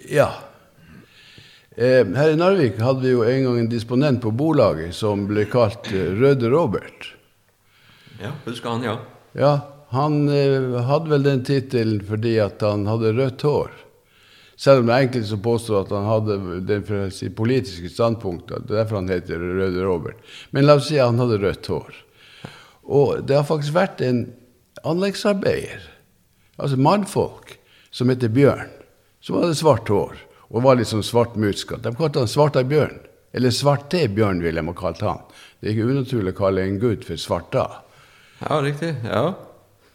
Ja. 0.09 0.31
Eh, 1.75 2.05
her 2.05 2.29
i 2.29 2.35
Narvik 2.37 2.77
hadde 2.77 3.01
vi 3.01 3.11
jo 3.15 3.23
en 3.25 3.43
gang 3.47 3.59
en 3.59 3.69
disponent 3.69 4.21
på 4.21 4.29
bolaget 4.37 4.93
som 4.93 5.25
ble 5.25 5.47
kalt 5.49 5.89
eh, 5.89 6.11
Røde 6.19 6.49
Robert. 6.51 7.07
Ja, 8.21 8.29
husker 8.45 8.75
han, 8.75 8.83
ja. 8.85 8.99
Ja, 9.33 9.53
han 9.89 10.27
eh, 10.29 10.75
hadde 10.85 11.09
vel 11.09 11.23
den 11.25 11.41
tittelen 11.47 12.03
fordi 12.05 12.35
at 12.43 12.61
han 12.61 12.85
hadde 12.85 13.15
rødt 13.17 13.45
hår. 13.47 13.71
Selv 14.53 14.83
om 14.83 14.91
det 14.91 14.93
er 14.93 15.07
enkelte 15.07 15.29
som 15.31 15.41
påstår 15.41 15.79
at 15.79 15.93
han 15.95 16.05
hadde 16.05 16.35
den 16.69 16.83
fra 16.85 17.07
sitt 17.11 17.33
politiske 17.35 17.89
standpunkt. 17.89 18.51
Det 18.51 18.75
er 18.75 18.83
derfor 18.83 18.99
han 18.99 19.09
heter 19.09 19.41
Røde 19.41 19.81
Robert. 19.87 20.19
Men 20.53 20.67
la 20.67 20.75
oss 20.77 20.91
si 20.91 20.99
at 20.99 21.09
han 21.09 21.23
hadde 21.23 21.39
rødt 21.41 21.71
hår. 21.73 21.97
Og 22.83 23.23
det 23.25 23.39
har 23.39 23.47
faktisk 23.49 23.73
vært 23.73 24.03
en 24.05 24.27
anleggsarbeider, 24.85 25.81
altså 26.61 26.77
mannfolk, 26.77 27.55
som 27.89 28.11
heter 28.11 28.29
Bjørn, 28.33 28.69
som 29.23 29.39
hadde 29.39 29.57
svart 29.57 29.89
hår 29.89 30.21
og 30.53 30.61
var 30.63 30.77
litt 30.77 30.87
sånn 30.91 31.03
svart 31.05 31.33
muskatt. 31.39 31.81
De 31.83 31.91
kalte 31.97 32.21
han 32.21 32.29
Svarta 32.29 32.61
Bjørn. 32.63 32.99
Eller 33.33 33.49
Svarte 33.49 34.03
Bjørn, 34.13 34.43
ville 34.45 34.61
de 34.61 34.69
ha 34.69 34.75
kalt 34.77 35.01
han. 35.01 35.23
Det 35.59 35.71
er 35.71 35.73
ikke 35.73 35.89
unaturlig 35.89 36.33
å 36.35 36.37
kalle 36.37 36.65
en 36.67 36.75
gutt 36.81 37.07
for 37.07 37.17
Svarta. 37.17 37.63
Ja, 38.43 38.59
riktig. 38.61 38.93
ja. 39.03 39.33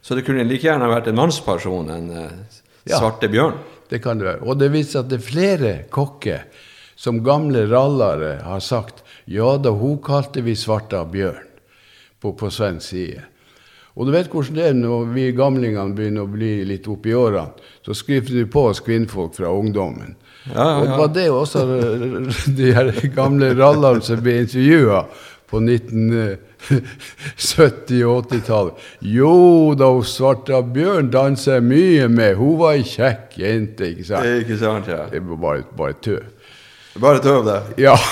Så 0.02 0.14
det 0.16 0.24
kunne 0.26 0.44
like 0.46 0.64
gjerne 0.66 0.88
vært 0.90 1.08
en 1.10 1.18
mannsperson 1.18 1.90
enn 1.92 2.10
eh, 2.10 2.60
Ja. 2.88 2.98
svarte 2.98 3.28
bjørn? 3.28 3.58
Det 3.90 3.98
kan 4.02 4.18
det 4.18 4.24
være. 4.26 4.42
Og 4.48 4.58
det 4.58 4.70
viser 4.72 5.00
at 5.02 5.08
det 5.10 5.18
er 5.20 5.26
flere 5.26 5.72
kokker 5.92 6.46
som 6.96 7.22
gamle 7.22 7.66
rallare 7.68 8.38
har 8.42 8.60
sagt 8.64 9.04
ja 9.28 9.56
da, 9.60 9.70
hun 9.70 9.98
kalte 10.02 10.40
vi 10.42 10.54
Svarta 10.56 11.04
Bjørn 11.04 11.44
på, 12.20 12.32
på 12.32 12.50
svensk 12.50 12.88
side. 12.88 13.22
Og 13.98 14.06
du 14.06 14.12
vet 14.14 14.30
hvordan 14.32 14.54
det 14.56 14.64
er 14.70 14.74
når 14.78 15.12
vi 15.12 15.26
gamlingene 15.36 15.94
begynner 15.94 16.24
å 16.24 16.30
bli 16.32 16.64
litt 16.64 16.86
oppi 16.88 17.12
årene. 17.18 17.52
Så 17.84 17.94
skriver 17.98 18.40
du 18.40 18.46
på 18.50 18.68
oss 18.70 18.80
kvinnfolk 18.80 19.34
fra 19.36 19.50
ungdommen. 19.52 20.14
Og 20.54 20.86
det 20.86 20.96
var 20.98 21.08
det 21.14 21.30
også 21.30 21.66
de 22.56 22.72
her 22.74 22.92
gamle 23.14 23.54
rallerne 23.58 24.02
som 24.04 24.20
ble 24.24 24.38
intervjua 24.44 25.02
på 25.48 25.56
1970- 25.64 28.04
og 28.04 28.26
80-tallet. 28.28 28.72
Jo 29.00 29.74
da, 29.78 30.02
Svarta 30.04 30.60
Bjørn 30.62 31.08
jeg 31.12 31.62
mye 31.64 32.08
med. 32.12 32.34
Hun 32.36 32.58
var 32.60 32.72
ei 32.76 32.82
kjekk 32.84 33.38
jente, 33.40 33.84
ikke 33.94 34.04
Det 34.08 34.16
er 34.32 34.36
ikke 34.44 34.58
sant, 34.60 34.86
ja. 34.88 35.06
Det 35.12 35.20
var 35.24 35.36
bare, 35.36 35.62
bare 35.76 35.92
tøv. 36.04 36.20
Bare 36.98 37.20
tøv, 37.22 37.44
det. 37.46 37.60
Ja. 37.78 37.96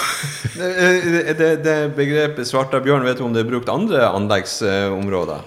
Det, 0.56 1.36
det, 1.36 1.64
det 1.66 1.92
begrepet 1.96 2.46
svarta 2.48 2.78
bjørn, 2.80 3.04
vet 3.04 3.18
du 3.18 3.24
om 3.26 3.32
det 3.34 3.40
er 3.42 3.48
brukt 3.50 3.68
andre 3.68 4.06
anleggsområder? 4.08 5.40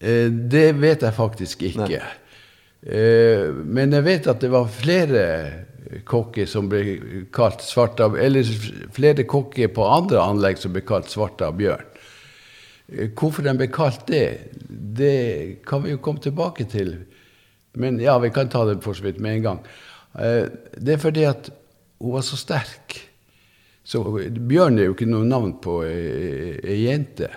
Eh, 0.00 0.30
Det 0.30 0.72
vet 0.80 1.02
jeg 1.04 1.14
faktisk 1.16 1.62
ikke. 1.68 1.98
Nei. 1.98 2.02
Men 3.66 3.92
jeg 3.92 4.04
vet 4.06 4.26
at 4.30 4.40
det 4.40 4.50
var 4.52 4.68
flere 4.72 5.24
kokker 6.08 6.46
som 6.46 6.68
ble 6.68 7.24
kalt 7.32 7.62
Svarta 7.64 8.10
Eller 8.20 8.44
flere 8.94 9.24
kokker 9.28 9.70
på 9.72 9.86
andre 9.88 10.20
anlegg 10.22 10.58
som 10.60 10.72
ble 10.74 10.82
kalt 10.86 11.08
Svarta 11.12 11.50
bjørn. 11.56 11.84
Eh, 12.92 13.10
Hvorfor 13.16 13.44
de 13.46 13.54
ble 13.58 13.68
kalt 13.72 14.06
det, 14.08 14.24
det 14.68 15.62
kan 15.68 15.82
vi 15.84 15.94
jo 15.94 16.02
komme 16.04 16.20
tilbake 16.24 16.68
til. 16.70 16.94
Men 17.78 18.00
ja, 18.02 18.18
vi 18.18 18.30
kan 18.34 18.48
ta 18.52 18.64
det 18.68 18.80
for 18.84 18.96
så 18.96 19.06
vidt 19.06 19.20
med 19.20 19.38
en 19.38 19.46
gang. 19.46 19.60
Eh, 20.18 20.48
Det 20.76 20.94
er 20.96 21.02
fordi 21.02 21.24
at 21.28 21.50
hun 22.00 22.12
var 22.14 22.22
så 22.22 22.36
sterk. 22.36 22.98
Så 23.84 24.02
Bjørn 24.04 24.78
er 24.78 24.90
jo 24.90 24.94
ikke 24.94 25.08
noe 25.08 25.24
navn 25.24 25.54
på 25.64 25.80
ei 25.88 26.58
ei 26.60 26.82
jente, 26.84 27.30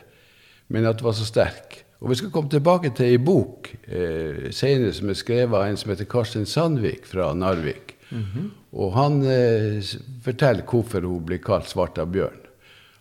men 0.67 0.85
at 0.85 0.99
hun 0.99 1.07
var 1.07 1.15
så 1.15 1.25
sterk. 1.25 1.85
Og 2.01 2.09
Vi 2.09 2.15
skal 2.15 2.31
komme 2.31 2.49
tilbake 2.49 2.89
til 2.97 3.05
ei 3.13 3.17
bok 3.17 3.69
eh, 3.87 4.49
senere 4.51 4.91
som 4.93 5.09
er 5.09 5.13
skrevet 5.19 5.53
av 5.55 5.67
en 5.69 5.77
som 5.77 5.91
heter 5.91 6.09
Karsten 6.09 6.45
Sandvik 6.45 7.05
fra 7.05 7.33
Narvik. 7.33 7.95
Og 8.11 8.93
han 8.95 9.21
eh, 9.23 9.79
forteller 10.23 10.67
hvorfor 10.67 11.05
hun 11.07 11.25
blir 11.27 11.41
kalt 11.43 11.69
Svarta 11.71 12.05
bjørn. 12.05 12.39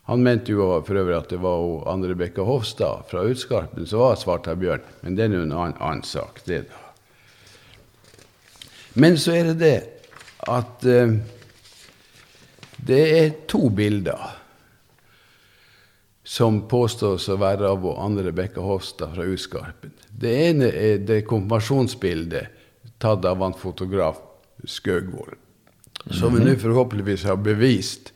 Han 0.09 0.23
mente 0.23 0.51
jo 0.55 0.67
for 0.85 0.97
øvrig 0.97 1.17
at 1.17 1.29
det 1.31 1.39
var 1.43 1.85
Anne 1.91 2.09
Rebekka 2.09 2.43
Hofstad 2.47 3.05
fra 3.11 3.23
Utskarpen 3.27 3.85
som 3.87 4.01
var 4.01 4.17
Svarta 4.19 4.55
bjørn, 4.59 4.83
men 5.03 5.15
det 5.15 5.27
er 5.27 5.35
jo 5.35 5.43
en 5.45 5.53
annen, 5.53 5.77
annen 5.79 6.07
sak. 6.07 6.41
det 6.45 6.63
da. 6.71 6.79
Men 8.93 9.17
så 9.17 9.35
er 9.37 9.51
det 9.51 9.59
det 9.61 9.77
at 10.51 10.85
eh, 10.89 11.19
det 12.81 13.03
er 13.19 13.35
to 13.47 13.69
bilder 13.69 14.37
som 16.23 16.63
påstås 16.71 17.27
å 17.29 17.37
være 17.39 17.69
av 17.69 17.85
Anne 17.93 18.23
Rebekka 18.25 18.63
Hofstad 18.63 19.15
fra 19.15 19.27
Uskarpen. 19.27 19.93
Det 20.11 20.33
ene 20.49 20.71
er 20.71 20.99
det 21.05 21.25
konfirmasjonsbildet 21.29 22.59
tatt 23.01 23.25
av 23.25 23.41
en 23.43 23.57
fotograf 23.57 24.19
Skaugvoll, 24.67 25.35
som 26.11 26.35
vi 26.35 26.43
nå 26.45 26.55
forhåpentligvis 26.59 27.23
har 27.29 27.39
bevist 27.41 28.11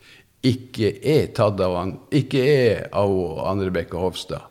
ikke 0.46 0.92
er 1.02 1.32
tatt 1.34 1.60
av 1.64 1.74
han, 1.78 1.96
ikke 2.14 2.42
er 2.46 2.86
av 2.94 3.14
Anne 3.50 3.66
Rebekka 3.70 3.98
Hofstad. 3.98 4.46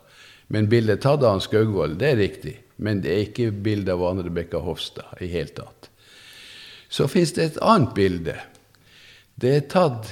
Men 0.51 0.69
bildet 0.71 1.05
tatt 1.05 1.23
av 1.23 1.37
han 1.37 1.45
Skaugvoll, 1.45 1.97
det 1.99 2.11
er 2.11 2.21
riktig. 2.21 2.57
Men 2.83 3.03
det 3.05 3.13
er 3.13 3.23
ikke 3.29 3.53
bilde 3.65 3.95
av 3.95 4.03
Anne 4.09 4.25
Rebekka 4.27 4.59
Hofstad 4.65 5.23
i 5.23 5.31
hele 5.31 5.55
tatt. 5.55 5.91
Så 6.91 7.07
fins 7.11 7.33
det 7.37 7.47
et 7.47 7.63
annet 7.63 7.95
bilde. 7.95 8.35
Det 9.35 9.55
er 9.55 9.65
tatt 9.71 10.11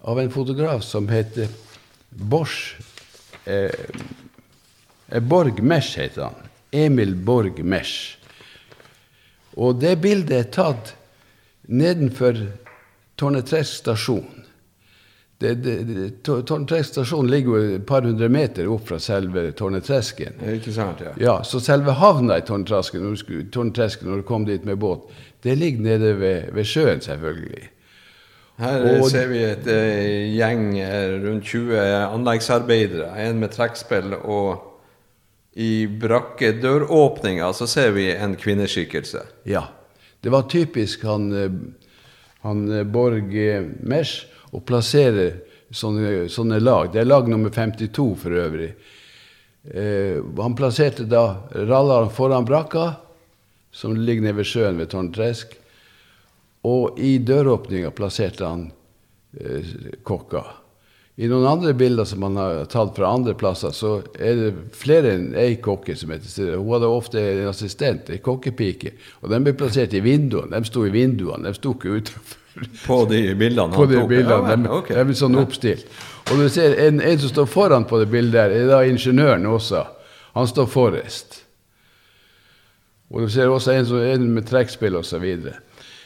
av 0.00 0.18
en 0.20 0.30
fotograf 0.30 0.84
som 0.86 1.08
heter 1.10 1.50
Bosch 2.10 2.78
eh, 3.46 3.70
eh 5.08 5.22
Borg 5.22 5.62
Mesch, 5.62 5.96
heter 5.98 6.28
han. 6.28 6.48
Emil 6.70 7.14
Borg 7.14 7.62
Mesh. 7.64 8.17
Og 9.58 9.78
det 9.82 9.96
bildet 10.02 10.36
er 10.36 10.50
tatt 10.54 10.94
nedenfor 11.68 12.38
Tårnetresk 13.18 13.80
stasjon. 13.82 14.44
Tårnetresk 15.38 16.92
stasjon 16.92 17.30
ligger 17.30 17.54
jo 17.54 17.72
et 17.78 17.86
par 17.86 18.06
hundre 18.06 18.28
meter 18.30 18.70
opp 18.70 18.86
fra 18.90 18.98
selve 19.02 19.48
Tårnetresken. 19.58 20.38
Ikke 20.54 20.74
sant, 20.74 21.02
ja. 21.02 21.14
ja. 21.22 21.34
Så 21.46 21.60
selve 21.62 21.96
havna 21.98 22.38
i 22.38 22.46
Tårnetresken 22.46 23.02
når, 23.02 23.24
når 24.06 24.22
du 24.22 24.28
kom 24.28 24.46
dit 24.46 24.66
med 24.66 24.78
båt, 24.78 25.10
det 25.42 25.58
ligger 25.58 25.82
nede 25.90 26.14
ved, 26.18 26.54
ved 26.54 26.66
sjøen, 26.66 27.02
selvfølgelig. 27.02 27.68
Her 28.58 28.86
og, 28.88 29.04
ser 29.10 29.28
vi 29.30 29.42
et 29.46 29.68
uh, 29.70 30.24
gjeng 30.34 30.72
rundt 31.22 31.46
20 31.46 31.78
anleggsarbeidere. 32.08 33.12
En 33.22 33.38
med 33.38 33.54
trekkspill 33.54 34.16
og 34.18 34.67
i 35.58 35.86
brakke 35.90 36.52
døråpninga 36.62 37.48
så 37.52 37.66
ser 37.66 37.90
vi 37.96 38.06
en 38.14 38.36
kvinneskikkelse. 38.38 39.24
Ja. 39.50 39.64
Det 40.20 40.30
var 40.30 40.46
typisk 40.50 41.02
han, 41.06 41.32
eh, 41.34 41.50
han 42.46 42.60
eh, 42.72 42.84
Borg 42.86 43.34
Mesh 43.82 44.28
å 44.54 44.60
plassere 44.62 45.32
sånne, 45.70 46.28
sånne, 46.30 46.60
lag. 46.62 46.92
Det 46.92 47.02
er 47.02 47.10
lag 47.10 47.28
nummer 47.28 47.50
52 47.50 48.06
for 48.22 48.38
øvrig. 48.38 48.70
Eh, 49.74 50.22
han 50.38 50.56
plasserte 50.56 51.08
da 51.10 51.24
rallaren 51.52 52.14
foran 52.14 52.46
brakka, 52.46 52.92
som 53.70 53.96
ligger 53.96 54.28
nede 54.28 54.38
ved 54.38 54.48
sjøen 54.48 54.78
ved 54.78 54.92
Tårntresk. 54.94 55.58
Og 56.70 56.98
i 57.02 57.16
døråpninga 57.18 57.90
plasserte 57.94 58.46
han 58.46 58.68
eh, 59.38 59.74
kokka. 60.06 60.44
I 61.18 61.26
noen 61.26 61.48
andre 61.50 61.72
bilder 61.74 62.06
som 62.06 62.22
han 62.22 62.36
har 62.38 62.60
tatt 62.70 62.92
fra 62.94 63.08
andre 63.10 63.32
plasser, 63.34 63.72
så 63.74 63.96
er 64.14 64.36
det 64.38 64.50
flere 64.78 65.16
enn 65.16 65.32
ei 65.34 65.56
kokke 65.58 65.96
som 65.98 66.12
heter 66.14 66.30
til 66.30 66.52
Hun 66.52 66.68
hadde 66.76 66.90
ofte 66.94 67.18
en 67.18 67.48
assistent, 67.50 68.12
ei 68.14 68.20
kokkepike. 68.22 68.92
Og 69.24 69.32
de 69.32 69.40
ble 69.42 69.56
plassert 69.58 69.96
i 69.98 70.02
vinduene. 70.04 70.54
De 70.54 70.70
sto 70.70 70.84
i 70.86 70.92
vinduene, 70.94 71.50
de 71.50 71.58
sto 71.58 71.72
ikke 71.74 71.96
utenfor. 71.96 72.44
På 72.84 73.00
de 73.10 73.22
bildene 73.38 73.74
han 73.74 73.90
tok? 73.90 74.06
Bildene, 74.10 74.54
ja, 74.54 74.76
okay. 74.76 74.94
De 74.94 75.14
er 75.14 75.18
sånn 75.18 75.40
oppstilt. 75.42 75.90
Og 76.28 76.38
du 76.38 76.46
ser 76.54 76.78
en, 76.86 77.02
en, 77.02 77.18
som 77.18 77.32
står 77.32 77.50
foran 77.50 77.88
på 77.90 77.98
det 77.98 78.08
bildet, 78.14 78.38
der, 78.38 78.54
er 78.54 78.70
da 78.70 78.80
ingeniøren 78.86 79.46
også. 79.50 79.82
Han 80.38 80.46
står 80.50 80.70
forrest. 80.70 81.40
Og 83.10 83.26
du 83.26 83.32
ser 83.32 83.50
også 83.50 83.74
en, 83.74 83.90
en 84.12 84.30
med 84.38 84.46
trekkspill 84.46 84.98
osv. 85.00 85.26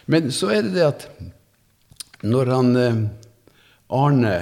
Men 0.08 0.32
så 0.32 0.54
er 0.56 0.64
det 0.64 0.74
det 0.78 0.88
at 0.88 1.06
når 2.24 2.56
han 2.56 2.74
eh, 2.78 3.00
Arne 3.92 4.36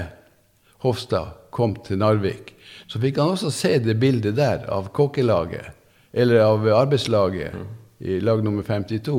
Hofstad 0.81 1.37
kom 1.53 1.75
til 1.85 2.01
Narvik, 2.01 2.55
så 2.89 3.01
fikk 3.03 3.19
han 3.21 3.35
også 3.35 3.53
se 3.55 3.77
det 3.83 3.99
bildet 4.01 4.39
der 4.39 4.65
av 4.73 4.89
kokkelaget, 4.97 5.75
eller 6.13 6.43
av 6.43 6.67
arbeidslaget 6.75 7.55
i 8.01 8.19
lag 8.25 8.43
nummer 8.45 8.65
52. 8.67 9.19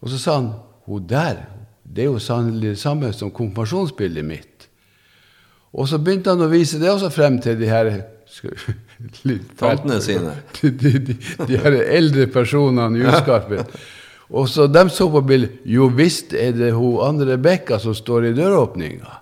Og 0.00 0.10
så 0.12 0.18
sa 0.18 0.38
han 0.40 0.52
hun 0.88 1.06
der, 1.08 1.44
det 1.84 2.04
er 2.04 2.12
jo 2.12 2.20
sannelig 2.22 2.74
det 2.74 2.80
samme 2.80 3.12
som 3.12 3.32
konfirmasjonsbildet 3.34 4.24
mitt. 4.24 4.68
Og 5.72 5.88
så 5.88 5.98
begynte 6.00 6.32
han 6.32 6.44
å 6.44 6.50
vise 6.50 6.80
det 6.80 6.90
også 6.90 7.10
frem 7.12 7.38
til 7.44 7.58
de 7.60 7.68
her 7.68 7.92
Tantene 9.58 10.00
sine. 10.02 10.34
De, 10.58 10.70
de, 10.70 10.90
de, 10.98 11.14
de, 11.46 11.60
her 11.60 11.76
eldre 11.86 12.26
personene 12.32 12.98
i 12.98 13.06
uskarpen. 13.06 13.62
Og 14.28 14.48
så 14.52 14.66
de 14.68 14.82
så 14.92 15.06
på 15.12 15.22
bildet. 15.24 15.62
Jo 15.64 15.86
visst 15.94 16.34
er 16.36 16.52
det 16.56 16.74
hun 16.76 17.00
andre 17.06 17.38
Bekka 17.40 17.78
som 17.80 17.94
står 17.96 18.28
i 18.28 18.34
døråpninga. 18.36 19.14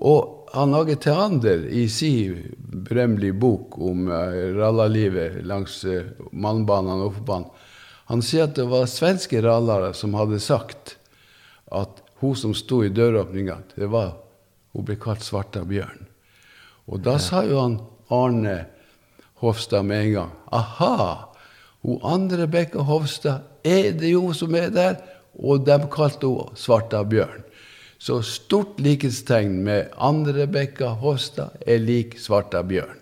Og 0.00 0.48
han 0.54 0.74
Åge 0.74 0.96
Theander 0.96 1.66
i 1.68 1.84
sin 1.92 2.56
berømmelige 2.58 3.36
bok 3.38 3.76
om 3.78 4.08
rallalivet 4.56 5.42
langs 5.46 5.82
uh, 5.84 6.08
Malmbanen 6.32 7.02
og 7.02 7.10
Offerbanen, 7.10 7.50
han 8.10 8.24
sier 8.26 8.48
at 8.48 8.56
det 8.56 8.64
var 8.66 8.88
svenske 8.90 9.38
rallare 9.44 9.92
som 9.94 10.16
hadde 10.18 10.40
sagt 10.42 10.96
at 11.70 12.00
hun 12.18 12.34
som 12.34 12.56
sto 12.58 12.80
i 12.82 12.90
døråpninga, 12.90 13.60
det 13.76 13.86
var 13.92 14.16
Hun 14.70 14.84
ble 14.86 14.94
kalt 15.02 15.24
Svarta 15.26 15.64
bjørn. 15.66 16.04
Og 16.86 17.00
da 17.02 17.16
sa 17.18 17.42
jo 17.42 17.58
han 17.58 17.80
Arne 18.14 18.56
Hofstad 19.42 19.82
med 19.86 20.04
en 20.04 20.12
gang 20.12 20.32
Aha! 20.54 21.30
Hun 21.82 22.02
andre 22.06 22.46
Bekka 22.46 22.84
Hofstad 22.86 23.66
er 23.66 23.92
det 23.98 24.12
jo 24.12 24.34
som 24.36 24.54
er 24.54 24.68
der, 24.70 24.98
og 25.34 25.64
de 25.66 25.78
kalte 25.90 26.28
henne 26.28 26.58
Svarta 26.58 27.00
bjørn. 27.08 27.46
Så 28.00 28.22
stort 28.24 28.78
likhetstegn 28.80 29.58
med 29.64 29.90
Anne-Rebekka 30.00 30.94
Håstad 31.02 31.60
er 31.68 31.82
lik 31.84 32.16
Svarta 32.16 32.62
bjørn. 32.64 32.96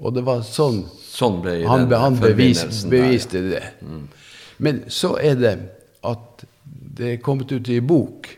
Og 0.00 0.14
det 0.16 0.22
var 0.24 0.40
sånn, 0.46 0.86
sånn 0.88 1.42
ble 1.44 1.58
han, 1.68 1.84
han 1.92 2.16
bevis, 2.16 2.62
beviste 2.88 3.42
det. 3.44 3.60
Mm. 3.84 4.06
Men 4.64 4.80
så 4.88 5.18
er 5.20 5.36
det 5.36 5.52
at 6.06 6.46
det 6.98 7.10
er 7.12 7.20
kommet 7.20 7.52
ut 7.52 7.68
i 7.68 7.82
bok 7.84 8.30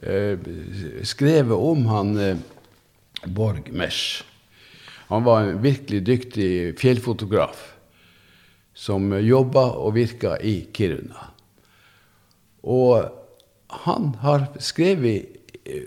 eh, 0.00 0.48
skrevet 1.04 1.52
om 1.52 1.84
han 1.92 2.16
eh, 2.24 2.40
Borg 3.26 3.68
Mesh. 3.76 4.24
Han 5.12 5.28
var 5.28 5.44
en 5.44 5.60
virkelig 5.60 6.02
dyktig 6.08 6.50
fjellfotograf 6.80 7.60
som 8.72 9.12
jobba 9.12 9.68
og 9.76 9.92
virka 9.98 10.38
i 10.40 10.62
Kiruna. 10.72 11.28
Og 12.64 13.27
han 13.68 14.14
har 14.20 14.46
skrevet 14.58 15.38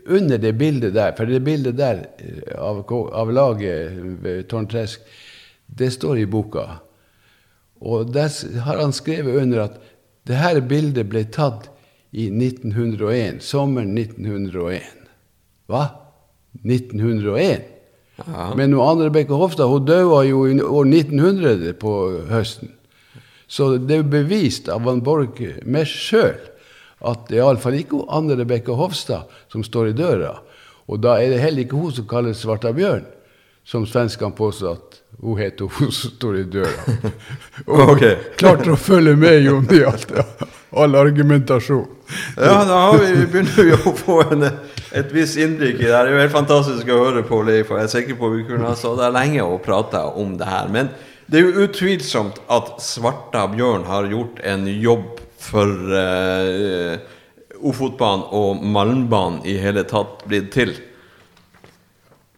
under 0.05 0.37
det 0.37 0.53
bildet 0.53 0.93
der, 0.93 1.13
for 1.17 1.25
det 1.25 1.41
bildet 1.43 1.77
der 1.77 2.05
eh, 2.21 2.53
av, 2.61 2.85
av 3.13 3.31
laget 3.33 3.97
ved 4.21 4.47
Tårntresk, 4.49 5.01
det 5.65 5.89
står 5.95 6.21
i 6.21 6.29
boka. 6.29 6.67
Og 7.81 8.13
der 8.13 8.29
har 8.61 8.77
han 8.77 8.93
skrevet 8.93 9.41
under 9.41 9.65
at 9.65 9.79
det 10.29 10.37
her 10.37 10.59
bildet 10.61 11.09
ble 11.09 11.23
tatt 11.33 11.71
i 12.11 12.27
1901. 12.29 13.41
Sommeren 13.41 13.95
1901. 13.97 14.85
Hva? 15.71 15.87
1901? 16.61 17.65
Ja. 18.21 18.51
Men 18.55 18.75
Anne 18.77 19.07
Rebekka 19.07 19.39
Hofstad 19.39 19.71
hun 19.71 19.87
døde 19.87 20.27
jo 20.27 20.43
i 20.45 20.61
år 20.61 20.85
1900 20.85 21.73
på 21.81 21.95
høsten. 22.29 22.75
Så 23.47 23.73
det 23.81 23.97
er 23.97 24.07
bevist 24.07 24.69
av 24.69 24.85
Van 24.85 25.01
Borg 25.03 25.41
Mesh 25.65 25.97
sjøl 26.11 26.50
at 27.01 27.27
det 27.29 27.39
er 27.39 27.45
iallfall 27.45 27.77
ikke 27.79 28.05
Anne 28.13 28.37
Rebekka 28.37 28.75
Hofstad 28.77 29.29
som 29.51 29.65
står 29.65 29.91
i 29.91 29.97
døra. 29.97 30.35
Og 30.91 31.01
da 31.01 31.17
er 31.21 31.33
det 31.33 31.41
heller 31.41 31.65
ikke 31.65 31.79
hun 31.79 31.93
som 31.95 32.07
kalles 32.09 32.41
Svarta 32.43 32.73
bjørn, 32.75 33.05
som 33.65 33.85
svenskene 33.87 34.35
påstår 34.35 34.75
at 34.75 34.97
hun 35.21 35.37
heter 35.37 35.69
hun 35.69 35.91
som 35.93 36.13
står 36.15 36.39
i 36.41 36.43
døra. 36.51 36.97
Og 37.71 37.93
okay. 37.95 38.17
klarte 38.39 38.73
å 38.73 38.79
følge 38.79 39.15
med, 39.19 39.39
Jon, 39.45 39.67
i 39.73 39.83
alt, 39.87 40.11
all 40.71 40.97
argumentasjon. 40.97 41.87
Ja, 42.35 42.61
da 42.67 42.79
har 42.87 42.97
vi, 42.99 43.11
vi 43.21 43.27
begynner 43.29 43.69
vi 43.69 43.77
å 43.77 43.93
få 43.95 44.17
en, 44.25 44.49
et 44.97 45.13
visst 45.15 45.39
innblikk 45.39 45.79
i 45.79 45.87
det. 45.87 45.93
Det 45.93 46.01
er 46.01 46.11
jo 46.15 46.21
helt 46.23 46.35
fantastisk 46.35 46.91
å 46.91 46.99
høre 47.05 47.23
på, 47.27 47.41
Leif. 47.47 47.71
Jeg 47.71 47.87
er 47.87 47.93
sikker 47.93 48.19
på 48.19 48.31
at 48.31 48.37
vi 48.39 48.47
kunne 48.49 48.67
ha 48.67 48.75
stått 48.77 48.99
der 49.01 49.13
lenge 49.15 49.45
og 49.45 49.61
prata 49.65 50.07
om 50.09 50.35
det 50.39 50.49
her. 50.49 50.71
Men 50.73 50.91
det 51.31 51.39
er 51.39 51.47
jo 51.47 51.67
utvilsomt 51.67 52.41
at 52.51 52.73
Svarta 52.83 53.45
bjørn 53.53 53.85
har 53.87 54.09
gjort 54.11 54.41
en 54.43 54.67
jobb 54.67 55.20
for 55.41 55.67
uh, 55.91 56.95
Ofotbanen 57.61 58.29
og 58.37 58.63
Malmbanen 58.63 59.43
i 59.49 59.57
hele 59.61 59.83
tatt 59.89 60.23
blitt 60.29 60.51
til. 60.53 60.73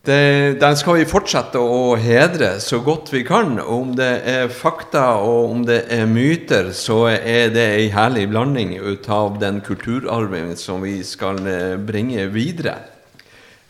Det, 0.04 0.60
den 0.60 0.76
skal 0.76 0.98
vi 1.00 1.06
fortsette 1.08 1.62
å 1.63 1.94
hedre 1.96 2.58
så 2.60 2.82
godt 2.84 3.13
vi 3.13 3.22
kan. 3.24 3.56
Og 3.62 3.86
Om 3.86 3.94
det 3.96 4.10
er 4.28 4.52
fakta 4.52 5.06
og 5.24 5.54
om 5.54 5.62
det 5.63 5.86
er 5.96 6.10
myter, 6.12 6.74
så 6.76 7.06
er 7.13 7.54
det 7.56 7.70
ei 7.78 7.86
herlig 7.94 8.26
blanding 8.34 8.76
ut 8.84 9.08
av 9.08 9.39
den 9.39 9.62
kulturarven 9.63 10.58
som 10.60 10.84
vi 10.84 10.98
skal 11.08 11.39
eh, 11.48 11.78
bringe 11.80 12.28
videre. 12.36 12.93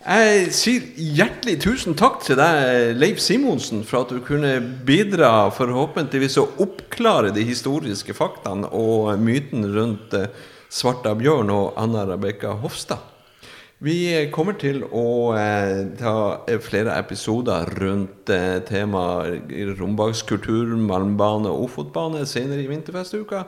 Jeg 0.04 0.50
sier 0.52 0.88
hjertelig 1.16 1.62
tusen 1.64 1.96
takk 1.96 2.18
til 2.26 2.36
deg, 2.36 2.98
Leif 3.00 3.22
Simonsen, 3.24 3.86
for 3.88 4.04
at 4.04 4.10
du 4.12 4.20
kunne 4.26 4.58
bidra 4.84 5.48
forhåpentligvis 5.56 6.36
å 6.42 6.50
oppklare 6.66 7.32
de 7.32 7.46
historiske 7.48 8.12
faktaene 8.18 8.68
og 8.76 9.14
myten 9.24 9.64
rundt 9.72 10.12
eh, 10.20 10.28
Svarta 10.68 11.14
bjørn 11.16 11.54
og 11.54 11.80
Anna 11.80 12.04
Rebekka 12.10 12.52
Hofstad. 12.60 13.00
Vi 13.80 13.96
kommer 14.36 14.60
til 14.60 14.84
å 14.84 15.32
eh, 15.40 15.88
ta 15.96 16.16
flere 16.68 17.00
episoder 17.00 17.72
rundt 17.80 18.28
eh, 18.34 18.60
temaet 18.68 19.56
rombakskultur, 19.80 20.76
malmbane 20.84 21.48
og 21.48 21.70
ofotbane 21.70 22.28
senere 22.28 22.66
i 22.66 22.68
vinterfestuka. 22.74 23.46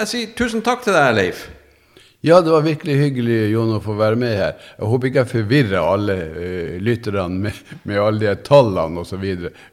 Jeg 0.00 0.14
sier 0.14 0.36
tusen 0.38 0.64
takk 0.64 0.88
til 0.88 0.96
deg, 0.96 1.12
Leif. 1.18 1.48
Ja, 2.20 2.40
det 2.40 2.50
var 2.50 2.60
virkelig 2.60 2.94
hyggelig 2.98 3.36
Jon, 3.52 3.76
å 3.76 3.78
få 3.78 3.94
være 3.94 4.16
med 4.18 4.32
her. 4.34 4.54
Jeg 4.74 4.86
håper 4.90 5.06
ikke 5.06 5.20
jeg 5.20 5.30
forvirrer 5.30 5.76
alle 5.78 6.14
uh, 6.18 6.72
lytterne 6.82 7.42
med, 7.44 7.58
med, 7.86 7.98
alle 8.02 8.24
de 8.24 8.32
tallene 8.42 9.04
osv. 9.04 9.26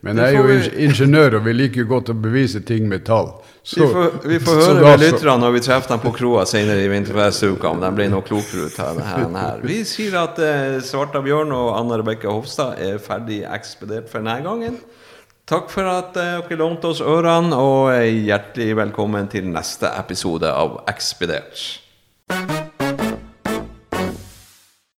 Men 0.06 0.20
jeg 0.22 0.28
er 0.28 0.36
jo 0.38 0.44
vi... 0.52 0.58
ingeniør 0.86 1.40
og 1.40 1.48
vi 1.48 1.56
liker 1.56 1.82
jo 1.82 1.88
godt 1.90 2.12
å 2.14 2.16
bevise 2.22 2.60
ting 2.62 2.86
med 2.92 3.02
tall. 3.08 3.32
Så, 3.64 3.80
vi, 3.82 3.88
får, 3.96 4.20
vi 4.30 4.38
får 4.46 4.62
høre 4.62 4.84
med 4.84 5.02
lytterne 5.02 5.40
når 5.42 5.56
vi 5.56 5.62
treffer 5.66 5.96
dem 5.96 6.04
på 6.04 6.12
kroa 6.20 6.44
senere 6.46 6.84
i 6.86 6.92
vinterfestuka, 6.92 7.72
om 7.72 7.82
de 7.82 7.90
blir 7.98 8.12
noe 8.14 8.22
klokere 8.28 8.68
ut 8.70 8.78
av 8.84 9.00
det 9.00 9.08
her. 9.10 9.64
Vi 9.66 9.78
sier 9.90 10.18
at 10.22 10.38
uh, 10.38 10.76
Svarta 10.86 11.24
Bjørn 11.26 11.54
og 11.56 11.72
Anna 11.80 11.98
Rebekka 11.98 12.30
Hofstad 12.30 12.78
er 12.78 13.00
ferdig 13.02 13.40
ekspedert 13.50 14.12
for 14.12 14.22
denne 14.22 14.36
gangen. 14.46 14.78
Takk 15.50 15.74
for 15.74 15.90
at 15.90 16.14
uh, 16.22 16.46
dere 16.46 16.60
lånte 16.62 16.94
oss 16.94 17.02
ørene, 17.02 17.58
og 17.58 17.90
hjertelig 18.06 18.78
velkommen 18.84 19.34
til 19.34 19.50
neste 19.50 19.90
episode 19.98 20.54
av 20.54 20.78
Ekspedert. 20.94 21.85
Thank 22.28 22.50
you. 22.50 22.65